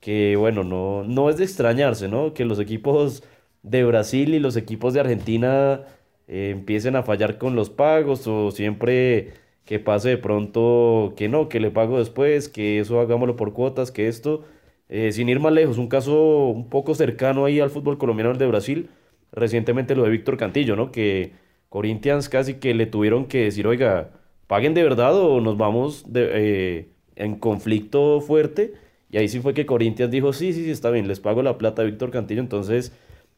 que 0.00 0.36
bueno, 0.36 0.64
no, 0.64 1.04
no 1.04 1.30
es 1.30 1.36
de 1.38 1.44
extrañarse, 1.44 2.08
¿no? 2.08 2.34
Que 2.34 2.44
los 2.44 2.58
equipos 2.60 3.22
de 3.62 3.84
Brasil 3.84 4.34
y 4.34 4.40
los 4.40 4.56
equipos 4.56 4.92
de 4.94 5.00
Argentina 5.00 5.82
eh, 6.28 6.50
empiecen 6.52 6.96
a 6.96 7.04
fallar 7.04 7.38
con 7.38 7.54
los 7.56 7.70
pagos 7.70 8.26
o 8.26 8.50
siempre 8.50 9.34
que 9.64 9.78
pase 9.80 10.10
de 10.10 10.18
pronto 10.18 11.14
que 11.16 11.28
no, 11.28 11.48
que 11.48 11.60
le 11.60 11.70
pago 11.70 11.98
después, 11.98 12.48
que 12.48 12.80
eso 12.80 13.00
hagámoslo 13.00 13.36
por 13.36 13.52
cuotas, 13.54 13.92
que 13.92 14.08
esto, 14.08 14.44
eh, 14.88 15.12
sin 15.12 15.28
ir 15.28 15.40
más 15.40 15.52
lejos, 15.52 15.78
un 15.78 15.88
caso 15.88 16.48
un 16.48 16.68
poco 16.68 16.94
cercano 16.96 17.44
ahí 17.44 17.60
al 17.60 17.70
fútbol 17.70 17.98
colombiano 17.98 18.34
de 18.34 18.46
Brasil, 18.48 18.90
recientemente 19.34 19.94
lo 19.94 20.04
de 20.04 20.10
Víctor 20.10 20.36
Cantillo, 20.36 20.76
¿no? 20.76 20.92
Que 20.92 21.32
Corinthians 21.68 22.28
casi 22.28 22.54
que 22.54 22.74
le 22.74 22.86
tuvieron 22.86 23.26
que 23.26 23.44
decir, 23.44 23.66
oiga, 23.66 24.10
paguen 24.46 24.74
de 24.74 24.82
verdad 24.82 25.16
o 25.18 25.40
nos 25.40 25.56
vamos 25.56 26.12
de, 26.12 26.28
eh, 26.32 26.88
en 27.16 27.36
conflicto 27.36 28.20
fuerte. 28.20 28.74
Y 29.10 29.18
ahí 29.18 29.28
sí 29.28 29.40
fue 29.40 29.54
que 29.54 29.66
Corinthians 29.66 30.10
dijo, 30.10 30.32
sí, 30.32 30.52
sí, 30.52 30.64
sí, 30.64 30.70
está 30.70 30.90
bien, 30.90 31.08
les 31.08 31.20
pago 31.20 31.42
la 31.42 31.58
plata 31.58 31.82
a 31.82 31.84
Víctor 31.84 32.10
Cantillo. 32.10 32.40
Entonces, 32.40 32.92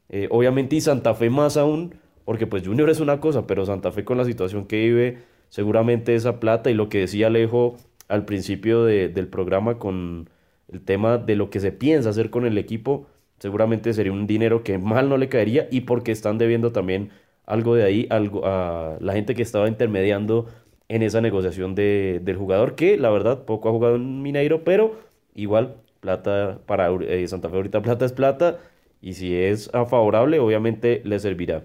eh, 0.08 0.28
obviamente, 0.30 0.76
y 0.76 0.80
Santa 0.80 1.14
Fe 1.14 1.30
más 1.30 1.56
aún, 1.56 1.94
porque 2.24 2.46
pues 2.46 2.66
Junior 2.66 2.90
es 2.90 3.00
una 3.00 3.20
cosa, 3.20 3.46
pero 3.46 3.66
Santa 3.66 3.92
Fe 3.92 4.04
con 4.04 4.18
la 4.18 4.24
situación 4.24 4.66
que 4.66 4.76
vive, 4.84 5.18
seguramente 5.48 6.14
esa 6.14 6.40
plata 6.40 6.70
y 6.70 6.74
lo 6.74 6.88
que 6.88 6.98
decía 7.00 7.28
Alejo 7.28 7.76
al 8.08 8.24
principio 8.24 8.84
de- 8.84 9.08
del 9.08 9.28
programa 9.28 9.78
con 9.78 10.28
el 10.72 10.80
tema 10.80 11.18
de 11.18 11.36
lo 11.36 11.50
que 11.50 11.60
se 11.60 11.72
piensa 11.72 12.10
hacer 12.10 12.30
con 12.30 12.44
el 12.46 12.58
equipo, 12.58 13.06
seguramente 13.38 13.92
sería 13.92 14.12
un 14.12 14.26
dinero 14.26 14.62
que 14.62 14.78
mal 14.78 15.08
no 15.08 15.16
le 15.16 15.28
caería 15.28 15.68
y 15.70 15.82
porque 15.82 16.12
están 16.12 16.38
debiendo 16.38 16.72
también 16.72 17.10
algo 17.44 17.74
de 17.74 17.84
ahí 17.84 18.06
algo, 18.10 18.46
a 18.46 18.96
la 19.00 19.12
gente 19.12 19.34
que 19.34 19.42
estaba 19.42 19.68
intermediando 19.68 20.46
en 20.88 21.02
esa 21.02 21.20
negociación 21.20 21.74
de, 21.74 22.20
del 22.22 22.36
jugador, 22.36 22.76
que 22.76 22.96
la 22.96 23.10
verdad 23.10 23.44
poco 23.44 23.68
ha 23.68 23.72
jugado 23.72 23.96
en 23.96 24.22
Mineiro, 24.22 24.64
pero 24.64 25.00
igual 25.34 25.76
plata 26.00 26.60
para 26.66 26.90
eh, 26.90 27.26
Santa 27.26 27.48
Fe 27.48 27.56
ahorita 27.56 27.82
plata 27.82 28.04
es 28.04 28.12
plata 28.12 28.58
y 29.00 29.14
si 29.14 29.34
es 29.34 29.70
favorable 29.70 30.38
obviamente 30.38 31.02
le 31.04 31.18
servirá. 31.18 31.64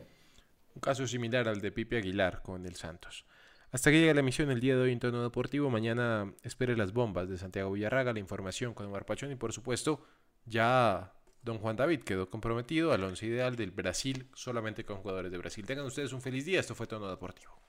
Un 0.76 0.82
caso 0.82 1.06
similar 1.08 1.48
al 1.48 1.62
de 1.62 1.72
Pipe 1.72 1.98
Aguilar 1.98 2.42
con 2.42 2.66
el 2.66 2.76
Santos. 2.76 3.26
Hasta 3.72 3.90
que 3.90 4.00
llega 4.00 4.14
la 4.14 4.20
emisión 4.20 4.52
el 4.52 4.60
día 4.60 4.76
de 4.76 4.82
hoy 4.82 4.92
en 4.92 5.00
tono 5.00 5.24
deportivo. 5.24 5.70
Mañana 5.70 6.34
espere 6.44 6.76
las 6.76 6.92
bombas 6.92 7.30
de 7.30 7.38
Santiago 7.38 7.72
Villarraga, 7.72 8.12
la 8.12 8.20
información 8.20 8.74
con 8.74 8.88
Omar 8.88 9.06
Pachón 9.06 9.32
y 9.32 9.36
por 9.36 9.54
supuesto 9.54 10.02
ya 10.46 11.14
don 11.42 11.58
Juan 11.60 11.76
David 11.76 12.04
quedó 12.04 12.30
comprometido 12.30 12.92
al 12.92 13.04
once 13.04 13.26
ideal 13.26 13.56
del 13.56 13.72
Brasil 13.72 14.28
solamente 14.34 14.86
con 14.86 14.98
jugadores 14.98 15.32
de 15.32 15.38
Brasil. 15.38 15.66
Tengan 15.66 15.86
ustedes 15.86 16.14
un 16.14 16.22
feliz 16.22 16.46
día. 16.46 16.60
Esto 16.60 16.76
fue 16.76 16.88
tono 16.88 17.10
deportivo. 17.10 17.62